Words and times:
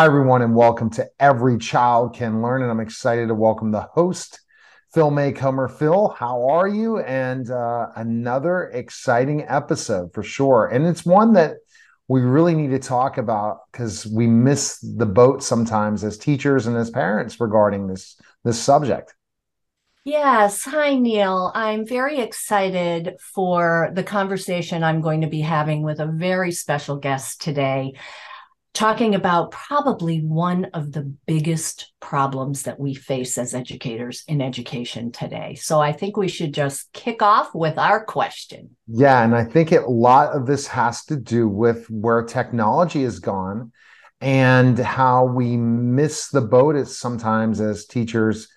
Hi, 0.00 0.06
everyone, 0.06 0.40
and 0.40 0.56
welcome 0.56 0.88
to 0.92 1.06
Every 1.20 1.58
Child 1.58 2.14
Can 2.14 2.40
Learn. 2.40 2.62
And 2.62 2.70
I'm 2.70 2.80
excited 2.80 3.28
to 3.28 3.34
welcome 3.34 3.70
the 3.70 3.82
host, 3.82 4.40
Phyl 4.94 5.12
Macomber. 5.12 5.68
Phyl, 5.68 6.16
how 6.16 6.48
are 6.48 6.66
you? 6.66 7.00
And 7.00 7.50
uh, 7.50 7.88
another 7.96 8.70
exciting 8.72 9.44
episode 9.46 10.14
for 10.14 10.22
sure. 10.22 10.68
And 10.68 10.86
it's 10.86 11.04
one 11.04 11.34
that 11.34 11.56
we 12.08 12.22
really 12.22 12.54
need 12.54 12.70
to 12.70 12.78
talk 12.78 13.18
about 13.18 13.58
because 13.70 14.06
we 14.06 14.26
miss 14.26 14.78
the 14.78 15.04
boat 15.04 15.42
sometimes 15.42 16.02
as 16.02 16.16
teachers 16.16 16.66
and 16.66 16.78
as 16.78 16.88
parents 16.88 17.38
regarding 17.38 17.86
this 17.86 18.18
this 18.42 18.58
subject. 18.58 19.14
Yes. 20.02 20.64
Hi, 20.64 20.94
Neil. 20.94 21.52
I'm 21.54 21.86
very 21.86 22.20
excited 22.20 23.16
for 23.34 23.90
the 23.92 24.02
conversation 24.02 24.82
I'm 24.82 25.02
going 25.02 25.20
to 25.20 25.26
be 25.26 25.42
having 25.42 25.82
with 25.82 26.00
a 26.00 26.06
very 26.06 26.52
special 26.52 26.96
guest 26.96 27.42
today 27.42 27.92
talking 28.72 29.14
about 29.14 29.50
probably 29.50 30.20
one 30.20 30.66
of 30.74 30.92
the 30.92 31.02
biggest 31.26 31.92
problems 32.00 32.62
that 32.62 32.78
we 32.78 32.94
face 32.94 33.36
as 33.36 33.54
educators 33.54 34.22
in 34.28 34.40
education 34.40 35.10
today. 35.10 35.56
So 35.56 35.80
I 35.80 35.92
think 35.92 36.16
we 36.16 36.28
should 36.28 36.54
just 36.54 36.92
kick 36.92 37.20
off 37.20 37.54
with 37.54 37.78
our 37.78 38.04
question. 38.04 38.76
Yeah, 38.86 39.24
and 39.24 39.34
I 39.34 39.44
think 39.44 39.72
a 39.72 39.80
lot 39.80 40.32
of 40.34 40.46
this 40.46 40.66
has 40.68 41.04
to 41.06 41.16
do 41.16 41.48
with 41.48 41.88
where 41.90 42.22
technology 42.22 43.02
has 43.02 43.18
gone 43.18 43.72
and 44.20 44.78
how 44.78 45.24
we 45.24 45.56
miss 45.56 46.28
the 46.28 46.40
boat 46.40 46.86
sometimes 46.86 47.60
as 47.60 47.86
teachers 47.86 48.48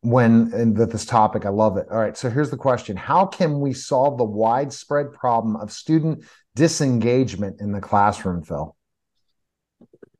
when 0.00 0.74
this 0.74 1.04
topic. 1.04 1.46
I 1.46 1.50
love 1.50 1.76
it. 1.76 1.86
All 1.90 1.98
right, 1.98 2.16
so 2.16 2.28
here's 2.28 2.50
the 2.50 2.56
question. 2.56 2.96
How 2.96 3.26
can 3.26 3.60
we 3.60 3.72
solve 3.72 4.18
the 4.18 4.24
widespread 4.24 5.12
problem 5.12 5.54
of 5.56 5.70
student 5.70 6.24
disengagement 6.56 7.60
in 7.60 7.70
the 7.72 7.80
classroom, 7.80 8.42
Phyl? 8.42 8.74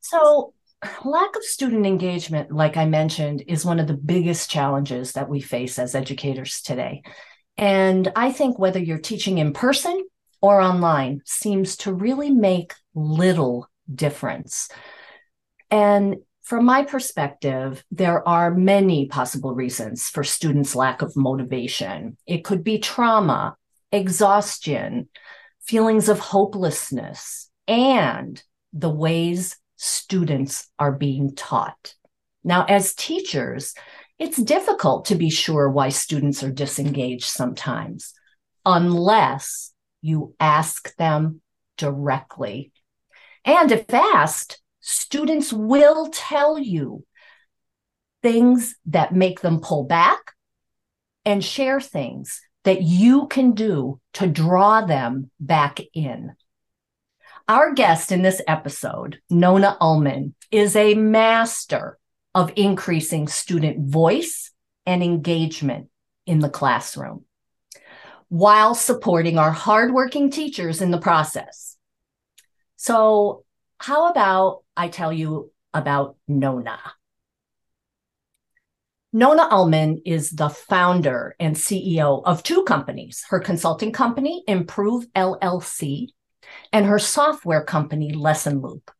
So, 0.03 0.53
lack 1.05 1.37
of 1.37 1.45
student 1.45 1.87
engagement, 1.87 2.51
like 2.51 2.77
I 2.77 2.85
mentioned, 2.87 3.45
is 3.47 3.65
one 3.65 3.79
of 3.79 3.87
the 3.87 3.95
biggest 3.95 4.51
challenges 4.51 5.13
that 5.13 5.29
we 5.29 5.41
face 5.41 5.79
as 5.79 5.95
educators 5.95 6.61
today. 6.61 7.03
And 7.57 8.11
I 8.17 8.33
think 8.33 8.59
whether 8.59 8.81
you're 8.81 8.99
teaching 8.99 9.39
in 9.39 9.53
person 9.53 10.05
or 10.41 10.61
online 10.61 11.23
seems 11.25 11.77
to 11.79 11.95
really 11.95 12.31
make 12.31 12.75
little 12.95 13.69
difference. 13.93 14.69
And 15.71 16.17
from 16.43 16.65
my 16.65 16.83
perspective, 16.83 17.85
there 17.93 18.27
are 18.27 18.53
many 18.53 19.07
possible 19.07 19.55
reasons 19.55 20.09
for 20.09 20.25
students' 20.25 20.75
lack 20.75 21.01
of 21.01 21.17
motivation. 21.17 22.17
It 22.27 22.45
could 22.45 22.65
be 22.65 22.79
trauma, 22.79 23.57
exhaustion, 23.93 25.09
feelings 25.61 26.09
of 26.09 26.19
hopelessness, 26.19 27.49
and 27.69 28.43
the 28.73 28.91
ways 28.91 29.57
students 29.83 30.69
are 30.79 30.93
being 30.93 31.35
taught. 31.35 31.95
Now, 32.45 32.65
as 32.67 32.95
teachers, 32.95 33.75
it's 34.17 34.41
difficult 34.41 35.07
to 35.07 35.17
be 35.17 35.29
sure 35.29 35.69
why 35.69 35.89
students 35.89 36.45
are 36.45 36.53
disengaged 36.53 37.25
sometimes, 37.25 38.13
unless 38.65 39.73
you 40.01 40.37
ask 40.39 40.95
them 40.99 41.41
directly. 41.79 42.71
And 43.45 43.73
if 43.73 43.93
asked, 43.93 44.63
students 44.79 45.53
will 45.53 46.11
tell 46.13 46.61
you 46.61 47.05
things 48.23 48.77
that 48.87 49.17
make 49.17 49.41
them 49.41 49.61
pull 49.61 49.83
back 49.83 50.21
and 51.25 51.45
share 51.45 51.81
things 51.81 52.41
that 52.63 52.83
you 52.83 53.27
can 53.27 53.51
do 53.51 54.01
to 54.13 54.29
draw 54.29 54.83
them 54.83 55.33
back 55.41 55.81
in. 55.93 56.37
Our 57.49 57.75
guest 57.75 58.13
in 58.13 58.23
this 58.23 58.41
episode, 58.47 59.21
Nona 59.29 59.77
Ullman, 59.81 60.35
is 60.51 60.77
a 60.77 60.95
master 60.95 61.99
of 62.35 62.53
increasing 62.55 63.27
student 63.27 63.91
voice 63.91 64.53
and 64.87 65.03
engagement 65.03 65.89
in 66.25 66.39
the 66.39 66.49
classroom 66.49 67.25
while 68.29 68.75
supporting 68.75 69.39
our 69.39 69.51
hardworking 69.51 70.31
teachers 70.31 70.81
in 70.81 70.91
the 70.91 71.01
process. 71.01 71.77
So, 72.77 73.45
how 73.79 74.11
about 74.11 74.63
I 74.77 74.89
tell 74.89 75.13
you 75.13 75.51
about 75.75 76.17
Nona? 76.29 76.79
Nona 79.13 79.49
Ullman 79.51 80.03
is 80.07 80.31
the 80.31 80.49
founder 80.49 81.35
and 81.39 81.57
CEO 81.57 82.23
of 82.25 82.43
two 82.43 82.63
companies 82.65 83.25
her 83.29 83.41
consulting 83.41 83.93
company, 83.93 84.45
Improve 84.47 85.07
LLC, 85.15 86.09
and 86.73 86.87
her 86.87 86.99
software 86.99 87.65
company, 87.65 88.13
Lesson 88.13 88.61
Loop. 88.61 88.91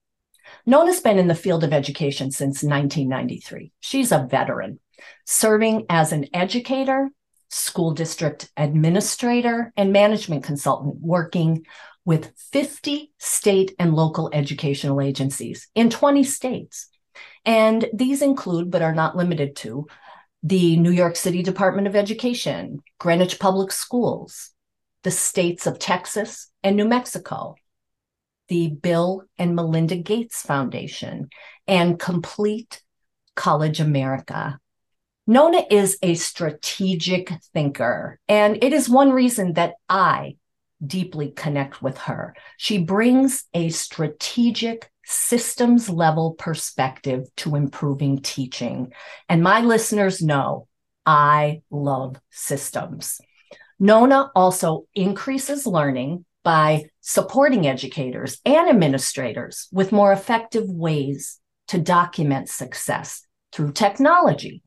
Nona's 0.67 1.01
been 1.01 1.19
in 1.19 1.29
the 1.29 1.35
field 1.35 1.65
of 1.65 1.73
education 1.73 2.31
since 2.31 2.63
1993. 2.63 3.73
She's 3.81 4.13
a 4.13 4.27
veteran, 4.31 4.81
serving 5.25 5.87
as 5.89 6.13
an 6.13 6.27
educator, 6.35 7.11
school 7.49 7.93
district 7.93 8.51
administrator, 8.57 9.73
and 9.77 9.93
management 9.93 10.45
consultant, 10.45 10.97
working 11.01 11.65
with 12.05 12.33
50 12.53 13.13
state 13.19 13.75
and 13.79 13.95
local 13.95 14.31
educational 14.33 15.01
agencies 15.01 15.69
in 15.75 15.91
20 15.91 16.25
states. 16.25 16.89
And 17.45 17.89
these 17.93 18.23
include, 18.23 18.71
but 18.71 18.83
are 18.83 18.95
not 18.95 19.17
limited 19.17 19.57
to, 19.57 19.87
the 20.43 20.77
New 20.77 20.91
York 20.91 21.17
City 21.17 21.43
Department 21.43 21.87
of 21.87 21.95
Education, 21.95 22.83
Greenwich 22.99 23.39
Public 23.39 23.71
Schools, 23.71 24.51
the 25.03 25.11
states 25.11 25.67
of 25.67 25.79
Texas 25.79 26.52
and 26.63 26.77
New 26.77 26.87
Mexico, 26.87 27.57
the 28.49 28.69
Bill 28.69 29.25
and 29.39 29.55
Melinda 29.55 29.97
Gates 29.97 30.43
Foundation, 30.43 31.29
and 31.67 31.99
Complete 31.99 32.83
College 33.35 33.81
America. 33.81 34.59
Nona 35.27 35.63
is 35.71 35.99
a 36.03 36.15
strategic 36.15 37.33
thinker, 37.55 38.19
and 38.29 38.63
it 38.63 38.73
is 38.73 38.89
one 38.89 39.13
reason 39.13 39.55
that 39.55 39.75
I 39.89 40.37
deeply 40.85 41.31
connect 41.31 41.81
with 41.81 41.97
her. 41.99 42.35
She 42.57 42.79
brings 42.79 43.45
a 43.55 43.69
strategic 43.69 44.91
systems 45.05 45.89
level 45.89 46.33
perspective 46.35 47.27
to 47.37 47.57
improving 47.57 48.21
teaching. 48.21 48.93
And 49.29 49.43
my 49.43 49.61
listeners 49.61 50.23
know 50.23 50.67
I 51.07 51.63
love 51.71 52.17
systems. 52.31 53.21
Nona 53.79 54.31
also 54.35 54.87
increases 54.95 55.67
learning 55.67 56.25
by 56.45 56.85
supporting 57.01 57.67
educators 57.67 58.41
and 58.45 58.69
administrators 58.69 59.69
with 59.73 59.93
more 59.93 60.13
effective 60.13 60.65
ways 60.69 61.39
to 61.69 61.79
document 61.79 62.49
success 62.49 63.27
through 63.53 63.73
technology. 63.73 64.63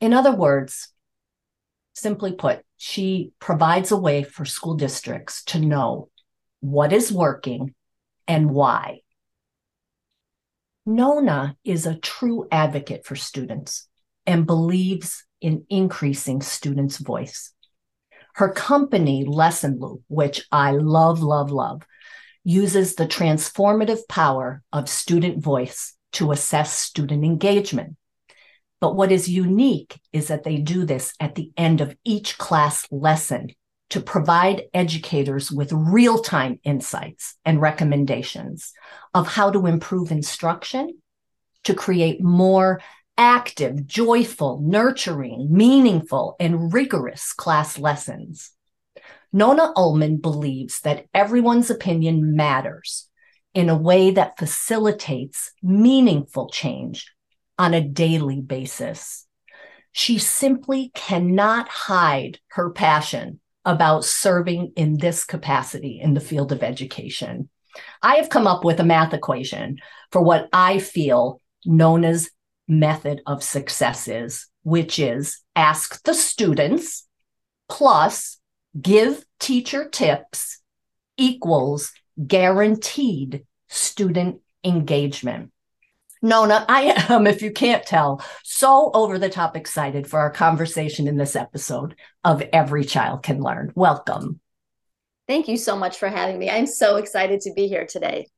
In 0.00 0.12
other 0.12 0.32
words, 0.32 0.88
simply 1.94 2.32
put, 2.32 2.62
she 2.76 3.32
provides 3.40 3.90
a 3.90 3.96
way 3.96 4.22
for 4.22 4.44
school 4.44 4.74
districts 4.74 5.44
to 5.44 5.58
know 5.58 6.08
what 6.60 6.92
is 6.92 7.12
working 7.12 7.74
and 8.28 8.50
why. 8.50 9.00
Nona 10.84 11.56
is 11.64 11.86
a 11.86 11.98
true 11.98 12.46
advocate 12.52 13.04
for 13.04 13.16
students 13.16 13.88
and 14.26 14.46
believes 14.46 15.24
in 15.40 15.64
increasing 15.68 16.40
students' 16.40 16.98
voice. 16.98 17.52
Her 18.36 18.50
company, 18.50 19.24
Lesson 19.24 19.78
Loop, 19.80 20.02
which 20.08 20.46
I 20.52 20.72
love, 20.72 21.22
love, 21.22 21.50
love, 21.50 21.86
uses 22.44 22.94
the 22.94 23.06
transformative 23.06 24.06
power 24.08 24.62
of 24.74 24.90
student 24.90 25.42
voice 25.42 25.94
to 26.12 26.32
assess 26.32 26.70
student 26.70 27.24
engagement. 27.24 27.96
But 28.78 28.94
what 28.94 29.10
is 29.10 29.26
unique 29.26 29.98
is 30.12 30.28
that 30.28 30.44
they 30.44 30.58
do 30.58 30.84
this 30.84 31.14
at 31.18 31.34
the 31.34 31.50
end 31.56 31.80
of 31.80 31.96
each 32.04 32.36
class 32.36 32.86
lesson 32.90 33.48
to 33.88 34.02
provide 34.02 34.64
educators 34.74 35.50
with 35.50 35.72
real 35.72 36.18
time 36.18 36.60
insights 36.62 37.36
and 37.46 37.58
recommendations 37.58 38.74
of 39.14 39.28
how 39.28 39.50
to 39.50 39.66
improve 39.66 40.10
instruction, 40.10 40.98
to 41.64 41.72
create 41.72 42.22
more 42.22 42.82
active, 43.18 43.86
joyful, 43.86 44.60
nurturing, 44.62 45.48
meaningful, 45.50 46.36
and 46.38 46.72
rigorous 46.72 47.32
class 47.32 47.78
lessons. 47.78 48.52
Nona 49.32 49.72
Ullman 49.76 50.18
believes 50.18 50.80
that 50.80 51.06
everyone's 51.12 51.70
opinion 51.70 52.36
matters 52.36 53.08
in 53.54 53.68
a 53.68 53.76
way 53.76 54.10
that 54.10 54.38
facilitates 54.38 55.52
meaningful 55.62 56.48
change 56.50 57.12
on 57.58 57.74
a 57.74 57.80
daily 57.80 58.40
basis. 58.40 59.26
She 59.92 60.18
simply 60.18 60.90
cannot 60.94 61.68
hide 61.68 62.38
her 62.48 62.70
passion 62.70 63.40
about 63.64 64.04
serving 64.04 64.72
in 64.76 64.98
this 64.98 65.24
capacity 65.24 66.00
in 66.00 66.14
the 66.14 66.20
field 66.20 66.52
of 66.52 66.62
education. 66.62 67.48
I 68.02 68.16
have 68.16 68.28
come 68.28 68.46
up 68.46 68.64
with 68.64 68.78
a 68.78 68.84
math 68.84 69.12
equation 69.12 69.78
for 70.12 70.22
what 70.22 70.48
I 70.52 70.78
feel 70.78 71.40
Nona's 71.64 72.30
method 72.68 73.22
of 73.26 73.42
success 73.42 74.08
is, 74.08 74.46
which 74.62 74.98
is 74.98 75.40
ask 75.54 76.02
the 76.02 76.14
students 76.14 77.06
plus 77.68 78.38
give 78.80 79.24
teacher 79.38 79.88
tips 79.88 80.60
equals 81.16 81.92
guaranteed 82.26 83.44
student 83.68 84.40
engagement. 84.64 85.52
Nona, 86.22 86.64
I 86.68 87.04
am, 87.08 87.26
if 87.26 87.42
you 87.42 87.52
can't 87.52 87.84
tell, 87.84 88.24
so 88.42 88.90
over 88.94 89.18
the 89.18 89.28
top 89.28 89.56
excited 89.56 90.06
for 90.06 90.18
our 90.18 90.30
conversation 90.30 91.06
in 91.08 91.16
this 91.16 91.36
episode 91.36 91.94
of 92.24 92.42
Every 92.52 92.84
Child 92.84 93.22
Can 93.22 93.40
Learn. 93.40 93.72
Welcome. 93.74 94.40
Thank 95.28 95.48
you 95.48 95.56
so 95.56 95.76
much 95.76 95.98
for 95.98 96.08
having 96.08 96.38
me. 96.38 96.48
I'm 96.48 96.66
so 96.66 96.96
excited 96.96 97.42
to 97.42 97.52
be 97.52 97.68
here 97.68 97.86
today. 97.86 98.28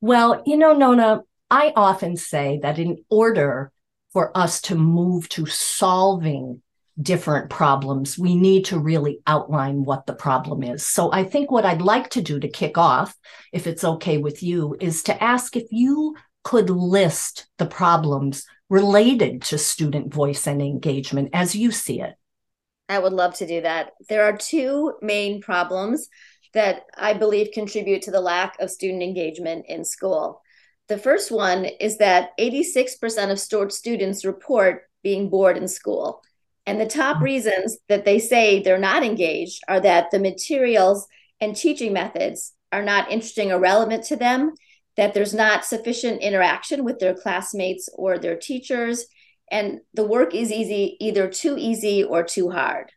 Well, 0.00 0.42
you 0.46 0.56
know, 0.56 0.74
Nona, 0.74 1.22
I 1.50 1.72
often 1.74 2.16
say 2.16 2.58
that 2.62 2.78
in 2.78 3.04
order 3.08 3.72
for 4.12 4.36
us 4.36 4.60
to 4.62 4.74
move 4.74 5.28
to 5.30 5.46
solving 5.46 6.62
different 7.00 7.48
problems, 7.48 8.18
we 8.18 8.34
need 8.34 8.64
to 8.66 8.78
really 8.78 9.20
outline 9.26 9.84
what 9.84 10.06
the 10.06 10.14
problem 10.14 10.62
is. 10.62 10.84
So 10.84 11.12
I 11.12 11.24
think 11.24 11.50
what 11.50 11.64
I'd 11.64 11.82
like 11.82 12.10
to 12.10 12.22
do 12.22 12.40
to 12.40 12.48
kick 12.48 12.76
off, 12.76 13.14
if 13.52 13.66
it's 13.66 13.84
okay 13.84 14.18
with 14.18 14.42
you, 14.42 14.76
is 14.80 15.02
to 15.04 15.22
ask 15.22 15.56
if 15.56 15.68
you 15.70 16.16
could 16.42 16.70
list 16.70 17.46
the 17.58 17.66
problems 17.66 18.46
related 18.68 19.42
to 19.42 19.58
student 19.58 20.12
voice 20.12 20.46
and 20.46 20.60
engagement 20.60 21.30
as 21.32 21.54
you 21.54 21.70
see 21.70 22.00
it. 22.00 22.14
I 22.88 22.98
would 22.98 23.12
love 23.12 23.34
to 23.34 23.46
do 23.46 23.60
that. 23.60 23.92
There 24.08 24.24
are 24.24 24.36
two 24.36 24.94
main 25.02 25.40
problems 25.40 26.08
that 26.54 26.84
I 26.96 27.12
believe 27.12 27.50
contribute 27.52 28.02
to 28.02 28.10
the 28.10 28.20
lack 28.20 28.58
of 28.60 28.70
student 28.70 29.02
engagement 29.02 29.66
in 29.68 29.84
school. 29.84 30.42
The 30.88 30.98
first 30.98 31.30
one 31.30 31.64
is 31.64 31.98
that 31.98 32.30
86% 32.38 33.30
of 33.30 33.38
STORE 33.38 33.70
students 33.70 34.24
report 34.24 34.84
being 35.02 35.28
bored 35.28 35.56
in 35.56 35.68
school. 35.68 36.22
And 36.66 36.80
the 36.80 36.86
top 36.86 37.18
hmm. 37.18 37.24
reasons 37.24 37.78
that 37.88 38.04
they 38.04 38.18
say 38.18 38.60
they're 38.62 38.78
not 38.78 39.02
engaged 39.02 39.62
are 39.68 39.80
that 39.80 40.10
the 40.10 40.18
materials 40.18 41.06
and 41.40 41.54
teaching 41.54 41.92
methods 41.92 42.52
are 42.72 42.82
not 42.82 43.10
interesting 43.10 43.52
or 43.52 43.58
relevant 43.58 44.04
to 44.04 44.16
them 44.16 44.52
that 44.98 45.14
there's 45.14 45.32
not 45.32 45.64
sufficient 45.64 46.20
interaction 46.22 46.84
with 46.84 46.98
their 46.98 47.14
classmates 47.14 47.88
or 47.94 48.18
their 48.18 48.36
teachers, 48.36 49.06
and 49.48 49.78
the 49.94 50.04
work 50.04 50.34
is 50.34 50.50
easy, 50.50 50.96
either 50.98 51.28
too 51.28 51.54
easy 51.56 52.02
or 52.02 52.24
too 52.24 52.50
hard. 52.50 52.90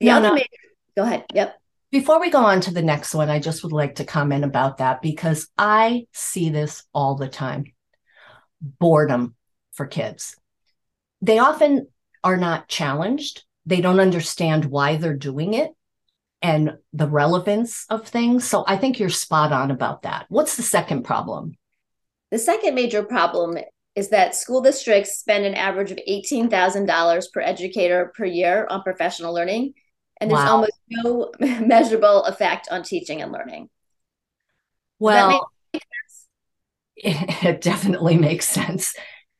The 0.00 0.10
other 0.10 0.32
major, 0.32 0.48
go 0.96 1.04
ahead. 1.04 1.24
Yep. 1.32 1.56
Before 1.92 2.20
we 2.20 2.30
go 2.30 2.44
on 2.44 2.60
to 2.62 2.74
the 2.74 2.82
next 2.82 3.14
one, 3.14 3.30
I 3.30 3.38
just 3.38 3.62
would 3.62 3.72
like 3.72 3.96
to 3.96 4.04
comment 4.04 4.44
about 4.44 4.78
that 4.78 5.02
because 5.02 5.48
I 5.56 6.06
see 6.12 6.50
this 6.50 6.82
all 6.92 7.14
the 7.14 7.28
time 7.28 7.64
boredom 8.60 9.34
for 9.72 9.86
kids. 9.86 10.36
They 11.20 11.38
often 11.38 11.88
are 12.24 12.36
not 12.36 12.68
challenged, 12.68 13.44
they 13.64 13.80
don't 13.80 14.00
understand 14.00 14.64
why 14.64 14.96
they're 14.96 15.14
doing 15.14 15.54
it 15.54 15.70
and 16.42 16.76
the 16.92 17.08
relevance 17.08 17.86
of 17.88 18.06
things. 18.06 18.44
So 18.44 18.64
I 18.66 18.76
think 18.76 18.98
you're 18.98 19.08
spot 19.08 19.52
on 19.52 19.70
about 19.70 20.02
that. 20.02 20.26
What's 20.28 20.56
the 20.56 20.62
second 20.62 21.04
problem? 21.04 21.54
The 22.30 22.38
second 22.38 22.74
major 22.74 23.02
problem 23.02 23.58
is 23.94 24.10
that 24.10 24.34
school 24.34 24.60
districts 24.60 25.18
spend 25.18 25.44
an 25.44 25.54
average 25.54 25.90
of 25.90 25.98
$18,000 26.08 27.32
per 27.32 27.40
educator 27.40 28.12
per 28.16 28.24
year 28.24 28.66
on 28.68 28.82
professional 28.82 29.32
learning, 29.32 29.74
and 30.20 30.30
there's 30.30 30.40
wow. 30.40 30.52
almost 30.52 30.72
no 30.88 31.32
measurable 31.40 32.24
effect 32.24 32.68
on 32.70 32.82
teaching 32.82 33.22
and 33.22 33.32
learning. 33.32 33.70
Well, 34.98 35.50
it 36.96 36.96
definitely 37.60 38.16
makes 38.16 38.48
sense. 38.48 38.94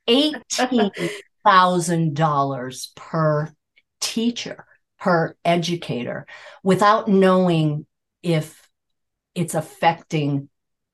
$18,000 0.09 2.95
per 2.95 3.53
teacher 4.01 4.65
per 4.99 5.37
educator 5.45 6.27
without 6.63 7.09
knowing 7.09 7.85
if 8.23 8.67
it's 9.35 9.55
affecting 9.55 10.49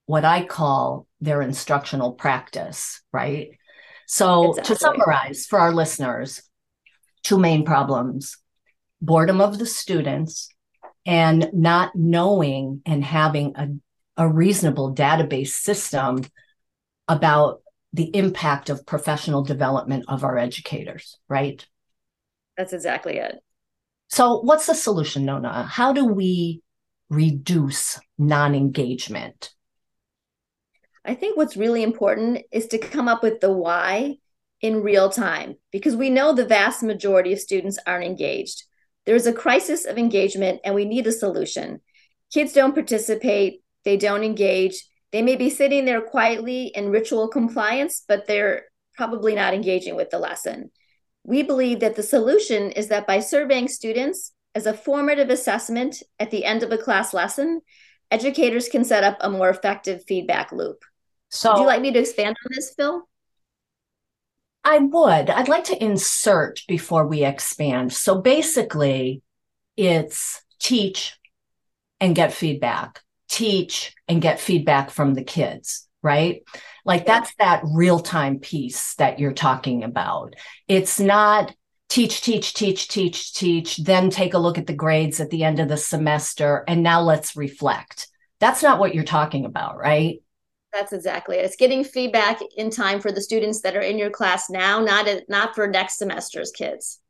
what 0.06 0.24
I 0.24 0.44
call 0.44 1.06
their 1.20 1.42
instructional 1.42 2.12
practice, 2.12 3.02
right? 3.12 3.50
So, 4.06 4.50
exactly. 4.50 4.74
to 4.74 4.80
summarize 4.80 5.46
for 5.46 5.58
our 5.58 5.72
listeners, 5.72 6.42
two 7.22 7.38
main 7.38 7.64
problems 7.64 8.36
boredom 9.02 9.40
of 9.40 9.58
the 9.58 9.66
students 9.66 10.48
and 11.04 11.50
not 11.52 11.94
knowing 11.94 12.80
and 12.86 13.04
having 13.04 13.52
a, 13.56 13.68
a 14.16 14.28
reasonable 14.28 14.94
database 14.94 15.48
system 15.48 16.24
about 17.08 17.60
the 17.92 18.14
impact 18.16 18.70
of 18.70 18.86
professional 18.86 19.42
development 19.42 20.04
of 20.08 20.24
our 20.24 20.38
educators, 20.38 21.18
right? 21.28 21.66
That's 22.56 22.72
exactly 22.72 23.18
it. 23.18 23.36
So, 24.08 24.40
what's 24.40 24.66
the 24.66 24.74
solution, 24.74 25.24
Nona? 25.24 25.64
How 25.64 25.92
do 25.92 26.04
we 26.06 26.62
reduce 27.10 27.98
non 28.18 28.54
engagement? 28.54 29.52
I 31.04 31.14
think 31.14 31.36
what's 31.36 31.56
really 31.56 31.82
important 31.82 32.42
is 32.52 32.68
to 32.68 32.78
come 32.78 33.08
up 33.08 33.22
with 33.22 33.40
the 33.40 33.52
why 33.52 34.18
in 34.60 34.82
real 34.82 35.10
time 35.10 35.56
because 35.72 35.96
we 35.96 36.08
know 36.08 36.32
the 36.32 36.46
vast 36.46 36.82
majority 36.82 37.32
of 37.32 37.40
students 37.40 37.78
aren't 37.86 38.04
engaged. 38.04 38.64
There's 39.06 39.26
a 39.26 39.32
crisis 39.32 39.84
of 39.84 39.98
engagement 39.98 40.60
and 40.64 40.74
we 40.74 40.84
need 40.84 41.06
a 41.06 41.12
solution. 41.12 41.80
Kids 42.32 42.52
don't 42.52 42.74
participate, 42.74 43.62
they 43.84 43.96
don't 43.96 44.24
engage. 44.24 44.86
They 45.10 45.22
may 45.22 45.36
be 45.36 45.50
sitting 45.50 45.84
there 45.84 46.00
quietly 46.00 46.66
in 46.66 46.90
ritual 46.90 47.28
compliance, 47.28 48.02
but 48.06 48.26
they're 48.26 48.64
probably 48.96 49.34
not 49.34 49.54
engaging 49.54 49.96
with 49.96 50.10
the 50.10 50.18
lesson. 50.18 50.70
We 51.24 51.42
believe 51.42 51.80
that 51.80 51.96
the 51.96 52.02
solution 52.02 52.72
is 52.72 52.88
that 52.88 53.06
by 53.06 53.20
surveying 53.20 53.68
students 53.68 54.32
as 54.54 54.66
a 54.66 54.74
formative 54.74 55.30
assessment 55.30 56.02
at 56.18 56.30
the 56.30 56.44
end 56.44 56.62
of 56.62 56.72
a 56.72 56.78
class 56.78 57.12
lesson, 57.12 57.60
educators 58.10 58.68
can 58.68 58.84
set 58.84 59.04
up 59.04 59.18
a 59.20 59.30
more 59.30 59.50
effective 59.50 60.04
feedback 60.06 60.52
loop. 60.52 60.82
So, 61.30 61.52
would 61.52 61.60
you 61.60 61.66
like 61.66 61.80
me 61.80 61.92
to 61.92 61.98
expand 61.98 62.36
on 62.44 62.52
this, 62.54 62.74
Phyl? 62.78 63.02
I 64.64 64.78
would. 64.78 65.30
I'd 65.30 65.48
like 65.48 65.64
to 65.64 65.82
insert 65.84 66.62
before 66.68 67.06
we 67.06 67.24
expand. 67.24 67.92
So 67.92 68.20
basically, 68.20 69.22
it's 69.76 70.42
teach 70.60 71.18
and 72.00 72.14
get 72.14 72.32
feedback, 72.32 73.00
teach 73.28 73.94
and 74.08 74.22
get 74.22 74.40
feedback 74.40 74.90
from 74.90 75.14
the 75.14 75.24
kids 75.24 75.88
right? 76.02 76.42
Like 76.84 77.06
that's 77.06 77.32
that 77.36 77.62
real 77.64 78.00
time 78.00 78.40
piece 78.40 78.94
that 78.96 79.18
you're 79.18 79.32
talking 79.32 79.84
about. 79.84 80.34
It's 80.68 80.98
not 80.98 81.54
teach, 81.88 82.22
teach, 82.22 82.54
teach, 82.54 82.88
teach, 82.88 83.34
teach, 83.34 83.76
then 83.76 84.10
take 84.10 84.34
a 84.34 84.38
look 84.38 84.58
at 84.58 84.66
the 84.66 84.74
grades 84.74 85.20
at 85.20 85.30
the 85.30 85.44
end 85.44 85.60
of 85.60 85.68
the 85.68 85.76
semester, 85.76 86.64
and 86.66 86.82
now 86.82 87.02
let's 87.02 87.36
reflect. 87.36 88.08
That's 88.40 88.62
not 88.62 88.78
what 88.78 88.94
you're 88.94 89.04
talking 89.04 89.44
about, 89.44 89.78
right? 89.78 90.20
That's 90.72 90.92
exactly 90.92 91.36
it. 91.36 91.44
It's 91.44 91.56
getting 91.56 91.84
feedback 91.84 92.40
in 92.56 92.70
time 92.70 93.00
for 93.00 93.12
the 93.12 93.20
students 93.20 93.60
that 93.60 93.76
are 93.76 93.82
in 93.82 93.98
your 93.98 94.10
class 94.10 94.48
now, 94.48 94.80
not 94.80 95.06
not 95.28 95.54
for 95.54 95.66
next 95.66 95.98
semester's 95.98 96.50
kids. 96.50 97.00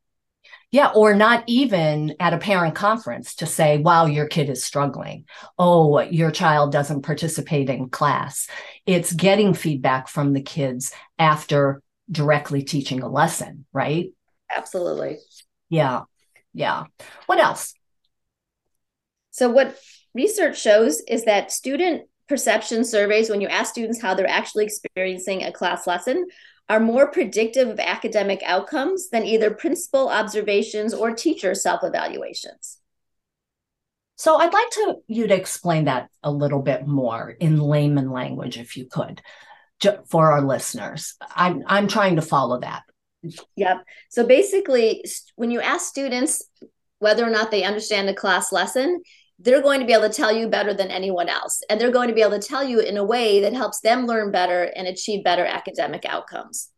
Yeah, 0.71 0.91
or 0.95 1.13
not 1.13 1.43
even 1.45 2.15
at 2.19 2.33
a 2.33 2.39
parent 2.39 2.73
conference 2.73 3.35
to 3.35 3.45
say, 3.45 3.77
wow, 3.77 4.05
your 4.07 4.27
kid 4.27 4.49
is 4.49 4.63
struggling. 4.65 5.25
Oh, 5.59 5.99
your 5.99 6.31
child 6.31 6.71
doesn't 6.71 7.03
participate 7.03 7.69
in 7.69 7.89
class. 7.89 8.47
It's 8.87 9.13
getting 9.13 9.53
feedback 9.53 10.07
from 10.07 10.33
the 10.33 10.41
kids 10.41 10.91
after 11.19 11.81
directly 12.09 12.63
teaching 12.63 13.03
a 13.03 13.07
lesson, 13.07 13.65
right? 13.71 14.13
Absolutely. 14.49 15.19
Yeah. 15.69 16.01
Yeah. 16.53 16.85
What 17.27 17.39
else? 17.39 17.75
So, 19.29 19.49
what 19.49 19.77
research 20.13 20.59
shows 20.59 21.01
is 21.01 21.25
that 21.25 21.51
student 21.51 22.07
perception 22.33 22.83
surveys, 22.83 23.29
when 23.29 23.41
you 23.41 23.47
ask 23.47 23.71
students 23.71 24.01
how 24.01 24.15
they're 24.15 24.27
actually 24.27 24.65
experiencing 24.65 25.43
a 25.43 25.51
class 25.51 25.85
lesson, 25.85 26.25
are 26.67 26.79
more 26.79 27.11
predictive 27.11 27.69
of 27.69 27.79
academic 27.79 28.41
outcomes 28.43 29.09
than 29.09 29.23
either 29.23 29.51
principal 29.53 30.09
observations 30.09 30.95
or 30.95 31.11
teacher 31.11 31.53
self-evaluations. 31.53 32.79
So 34.15 34.37
I'd 34.37 34.51
like 34.51 34.69
to 34.71 34.95
you 35.05 35.27
to 35.27 35.35
explain 35.35 35.85
that 35.85 36.09
a 36.23 36.31
little 36.31 36.63
bit 36.63 36.87
more 36.87 37.29
in 37.29 37.59
layman 37.59 38.09
language, 38.09 38.57
if 38.57 38.75
you 38.77 38.87
could, 38.87 39.21
for 40.07 40.31
our 40.31 40.41
listeners. 40.41 41.13
I'm 41.35 41.61
I'm 41.67 41.87
trying 41.87 42.15
to 42.15 42.23
follow 42.23 42.61
that. 42.61 42.81
Yep. 43.55 43.77
So 44.09 44.25
basically, 44.25 45.05
when 45.35 45.51
you 45.51 45.61
ask 45.61 45.87
students 45.87 46.41
whether 46.97 47.23
or 47.23 47.29
not 47.29 47.51
they 47.51 47.63
understand 47.63 48.07
the 48.07 48.15
class 48.15 48.51
lesson, 48.51 49.03
they're 49.43 49.61
going 49.61 49.81
to 49.81 49.85
be 49.85 49.93
able 49.93 50.09
to 50.09 50.13
tell 50.13 50.31
you 50.31 50.47
better 50.47 50.73
than 50.73 50.89
anyone 50.89 51.29
else. 51.29 51.61
And 51.69 51.79
they're 51.79 51.91
going 51.91 52.07
to 52.07 52.15
be 52.15 52.21
able 52.21 52.39
to 52.39 52.47
tell 52.47 52.63
you 52.63 52.79
in 52.79 52.97
a 52.97 53.03
way 53.03 53.41
that 53.41 53.53
helps 53.53 53.81
them 53.81 54.05
learn 54.05 54.31
better 54.31 54.63
and 54.75 54.87
achieve 54.87 55.23
better 55.23 55.45
academic 55.45 56.05
outcomes. 56.05 56.69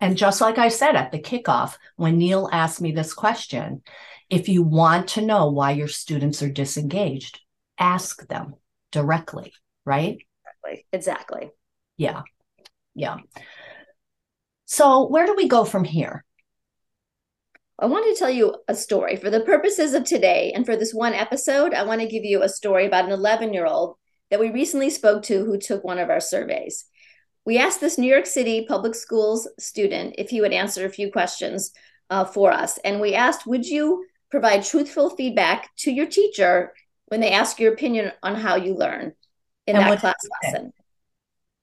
And 0.00 0.16
just 0.16 0.40
like 0.40 0.58
I 0.58 0.68
said 0.68 0.96
at 0.96 1.12
the 1.12 1.18
kickoff, 1.18 1.76
when 1.96 2.18
Neil 2.18 2.48
asked 2.50 2.80
me 2.80 2.92
this 2.92 3.14
question, 3.14 3.82
if 4.30 4.48
you 4.48 4.62
want 4.62 5.08
to 5.08 5.20
know 5.20 5.50
why 5.50 5.72
your 5.72 5.88
students 5.88 6.42
are 6.42 6.50
disengaged, 6.50 7.40
ask 7.78 8.26
them 8.26 8.54
directly, 8.90 9.52
right? 9.84 10.18
Exactly. 10.64 10.86
Exactly. 10.92 11.50
Yeah. 11.98 12.22
Yeah. 12.94 13.18
So, 14.64 15.06
where 15.06 15.26
do 15.26 15.34
we 15.36 15.48
go 15.48 15.64
from 15.64 15.84
here? 15.84 16.24
I 17.82 17.86
want 17.86 18.04
to 18.06 18.16
tell 18.16 18.30
you 18.30 18.54
a 18.68 18.76
story. 18.76 19.16
For 19.16 19.28
the 19.28 19.40
purposes 19.40 19.92
of 19.92 20.04
today 20.04 20.52
and 20.54 20.64
for 20.64 20.76
this 20.76 20.94
one 20.94 21.14
episode, 21.14 21.74
I 21.74 21.82
want 21.82 22.00
to 22.00 22.06
give 22.06 22.24
you 22.24 22.40
a 22.42 22.48
story 22.48 22.86
about 22.86 23.06
an 23.06 23.10
11 23.10 23.52
year 23.52 23.66
old 23.66 23.96
that 24.30 24.38
we 24.38 24.50
recently 24.50 24.88
spoke 24.88 25.24
to 25.24 25.44
who 25.44 25.58
took 25.58 25.82
one 25.82 25.98
of 25.98 26.08
our 26.08 26.20
surveys. 26.20 26.84
we 27.44 27.58
asked 27.58 27.80
this 27.80 27.98
New 27.98 28.08
York 28.08 28.26
City 28.26 28.64
public 28.68 28.94
schools 28.94 29.48
student 29.58 30.14
if 30.16 30.30
he 30.30 30.40
would 30.40 30.52
answer 30.52 30.86
a 30.86 30.90
few 30.90 31.10
questions 31.10 31.72
uh, 32.08 32.24
for 32.24 32.52
us. 32.52 32.78
And 32.84 33.00
we 33.00 33.16
asked, 33.16 33.48
would 33.48 33.66
you 33.66 34.06
provide 34.30 34.64
truthful 34.64 35.10
feedback 35.10 35.68
to 35.78 35.90
your 35.90 36.06
teacher 36.06 36.72
when 37.06 37.20
they 37.20 37.32
ask 37.32 37.58
your 37.58 37.72
opinion 37.72 38.12
on 38.22 38.36
how 38.36 38.54
you 38.54 38.74
learn 38.74 39.12
in 39.66 39.74
and 39.74 39.84
that 39.84 39.98
class 39.98 40.14
lesson? 40.44 40.72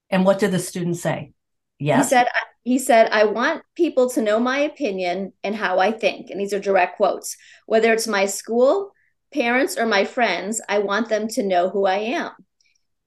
And 0.09 0.25
what 0.25 0.39
did 0.39 0.51
the 0.51 0.59
student 0.59 0.97
say? 0.97 1.31
Yes. 1.79 2.05
He 2.05 2.09
said, 2.09 2.27
he 2.63 2.77
said, 2.77 3.09
I 3.12 3.24
want 3.24 3.63
people 3.75 4.09
to 4.12 4.21
know 4.21 4.39
my 4.39 4.59
opinion 4.59 5.33
and 5.43 5.55
how 5.55 5.79
I 5.79 5.91
think. 5.91 6.29
And 6.29 6.39
these 6.39 6.53
are 6.53 6.59
direct 6.59 6.98
quotes. 6.98 7.36
Whether 7.65 7.93
it's 7.93 8.07
my 8.07 8.25
school, 8.25 8.91
parents, 9.33 9.77
or 9.77 9.86
my 9.86 10.05
friends, 10.05 10.62
I 10.67 10.79
want 10.79 11.09
them 11.09 11.27
to 11.29 11.43
know 11.43 11.69
who 11.69 11.86
I 11.86 11.98
am. 11.98 12.31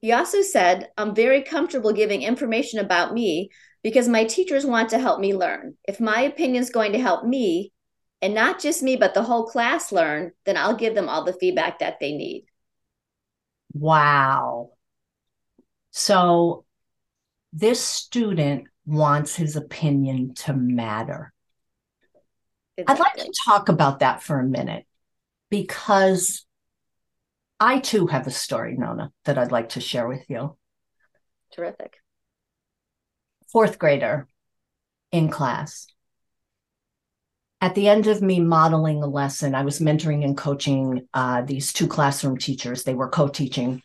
He 0.01 0.11
also 0.11 0.41
said, 0.41 0.89
I'm 0.97 1.15
very 1.15 1.43
comfortable 1.43 1.93
giving 1.93 2.23
information 2.23 2.79
about 2.79 3.13
me 3.13 3.49
because 3.83 4.09
my 4.09 4.25
teachers 4.25 4.65
want 4.65 4.89
to 4.89 4.99
help 4.99 5.19
me 5.19 5.33
learn. 5.33 5.75
If 5.87 5.99
my 5.99 6.21
opinion 6.21 6.61
is 6.61 6.69
going 6.69 6.93
to 6.93 6.99
help 6.99 7.23
me, 7.23 7.71
and 8.21 8.33
not 8.33 8.61
just 8.61 8.81
me, 8.81 8.95
but 8.95 9.13
the 9.13 9.23
whole 9.23 9.45
class 9.45 9.91
learn, 9.91 10.31
then 10.45 10.55
I'll 10.55 10.77
give 10.77 10.95
them 10.95 11.09
all 11.09 11.25
the 11.25 11.33
feedback 11.33 11.79
that 11.79 11.99
they 11.99 12.13
need. 12.13 12.45
Wow. 13.73 14.71
So 15.91 16.63
this 17.53 17.81
student 17.81 18.65
wants 18.85 19.35
his 19.35 19.55
opinion 19.55 20.33
to 20.33 20.53
matter. 20.53 21.31
Exactly. 22.75 22.93
I'd 22.93 22.99
like 22.99 23.25
to 23.25 23.33
talk 23.45 23.69
about 23.69 23.99
that 23.99 24.23
for 24.23 24.39
a 24.39 24.43
minute 24.43 24.85
because 25.49 26.45
I 27.59 27.79
too 27.79 28.07
have 28.07 28.25
a 28.25 28.31
story, 28.31 28.75
Nona, 28.75 29.11
that 29.25 29.37
I'd 29.37 29.51
like 29.51 29.69
to 29.69 29.81
share 29.81 30.07
with 30.07 30.27
you. 30.27 30.57
Terrific. 31.53 31.97
Fourth 33.51 33.77
grader 33.77 34.27
in 35.11 35.29
class. 35.29 35.85
At 37.61 37.75
the 37.75 37.87
end 37.87 38.07
of 38.07 38.21
me 38.21 38.39
modeling 38.39 39.03
a 39.03 39.07
lesson, 39.07 39.53
I 39.53 39.63
was 39.63 39.79
mentoring 39.79 40.25
and 40.25 40.35
coaching 40.35 41.07
uh, 41.13 41.43
these 41.43 41.71
two 41.71 41.87
classroom 41.87 42.37
teachers. 42.37 42.83
They 42.83 42.95
were 42.95 43.07
co 43.07 43.27
teaching. 43.27 43.83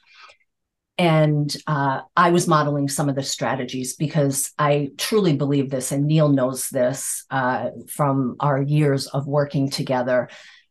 And 0.98 1.54
uh, 1.68 2.00
I 2.16 2.30
was 2.30 2.48
modeling 2.48 2.88
some 2.88 3.08
of 3.08 3.14
the 3.14 3.22
strategies 3.22 3.94
because 3.94 4.50
I 4.58 4.90
truly 4.98 5.36
believe 5.36 5.70
this, 5.70 5.92
and 5.92 6.06
Neil 6.06 6.28
knows 6.28 6.68
this 6.70 7.24
uh, 7.30 7.70
from 7.88 8.36
our 8.40 8.60
years 8.60 9.06
of 9.06 9.28
working 9.28 9.70
together 9.70 10.28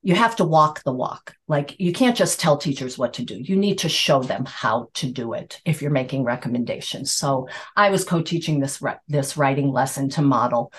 you 0.07 0.15
have 0.15 0.37
to 0.37 0.45
walk 0.45 0.83
the 0.83 0.93
walk. 0.93 1.35
Like 1.49 1.77
you 1.79 1.91
can't 1.91 2.15
just 2.15 2.39
tell 2.39 2.57
teachers 2.57 2.97
what 2.97 3.15
to 3.15 3.25
do. 3.25 3.35
You 3.35 3.57
need 3.57 3.79
to 3.79 3.89
show 3.89 4.23
them 4.23 4.45
how 4.45 4.87
to 4.93 5.11
do 5.11 5.33
it 5.33 5.59
if 5.65 5.81
you're 5.81 5.91
making 5.91 6.23
recommendations. 6.23 7.11
So 7.11 7.49
I 7.75 7.89
was 7.89 8.05
co-teaching 8.05 8.61
this 8.61 8.81
this 9.09 9.35
writing 9.35 9.71
lesson 9.73 10.07
to 10.11 10.21
model. 10.21 10.71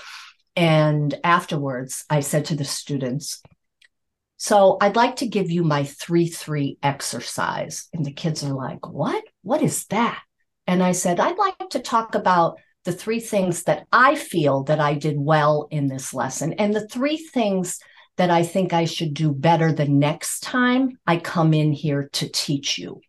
And 0.56 1.14
afterwards, 1.22 2.06
I 2.08 2.20
said 2.20 2.46
to 2.46 2.56
the 2.56 2.64
students, 2.64 3.42
so 4.38 4.78
I'd 4.80 4.96
like 4.96 5.16
to 5.16 5.26
give 5.26 5.50
you 5.50 5.62
my 5.62 5.84
3 5.84 6.28
3 6.28 6.78
exercise. 6.82 7.88
And 7.92 8.06
the 8.06 8.12
kids 8.12 8.42
are 8.44 8.54
like, 8.54 8.88
What? 8.88 9.22
What 9.48 9.62
is 9.62 9.86
that? 9.86 10.22
And 10.66 10.82
I 10.82 10.92
said, 10.92 11.18
I'd 11.18 11.38
like 11.38 11.70
to 11.70 11.78
talk 11.78 12.14
about 12.14 12.58
the 12.84 12.92
three 12.92 13.18
things 13.18 13.62
that 13.62 13.86
I 13.90 14.14
feel 14.14 14.64
that 14.64 14.78
I 14.78 14.92
did 14.92 15.18
well 15.18 15.68
in 15.70 15.86
this 15.86 16.12
lesson 16.12 16.52
and 16.58 16.74
the 16.74 16.86
three 16.86 17.16
things 17.16 17.80
that 18.18 18.28
I 18.28 18.42
think 18.42 18.74
I 18.74 18.84
should 18.84 19.14
do 19.14 19.32
better 19.32 19.72
the 19.72 19.88
next 19.88 20.40
time 20.40 20.98
I 21.06 21.16
come 21.16 21.54
in 21.54 21.72
here 21.72 22.10
to 22.12 22.28
teach 22.28 22.76
you. 22.76 23.00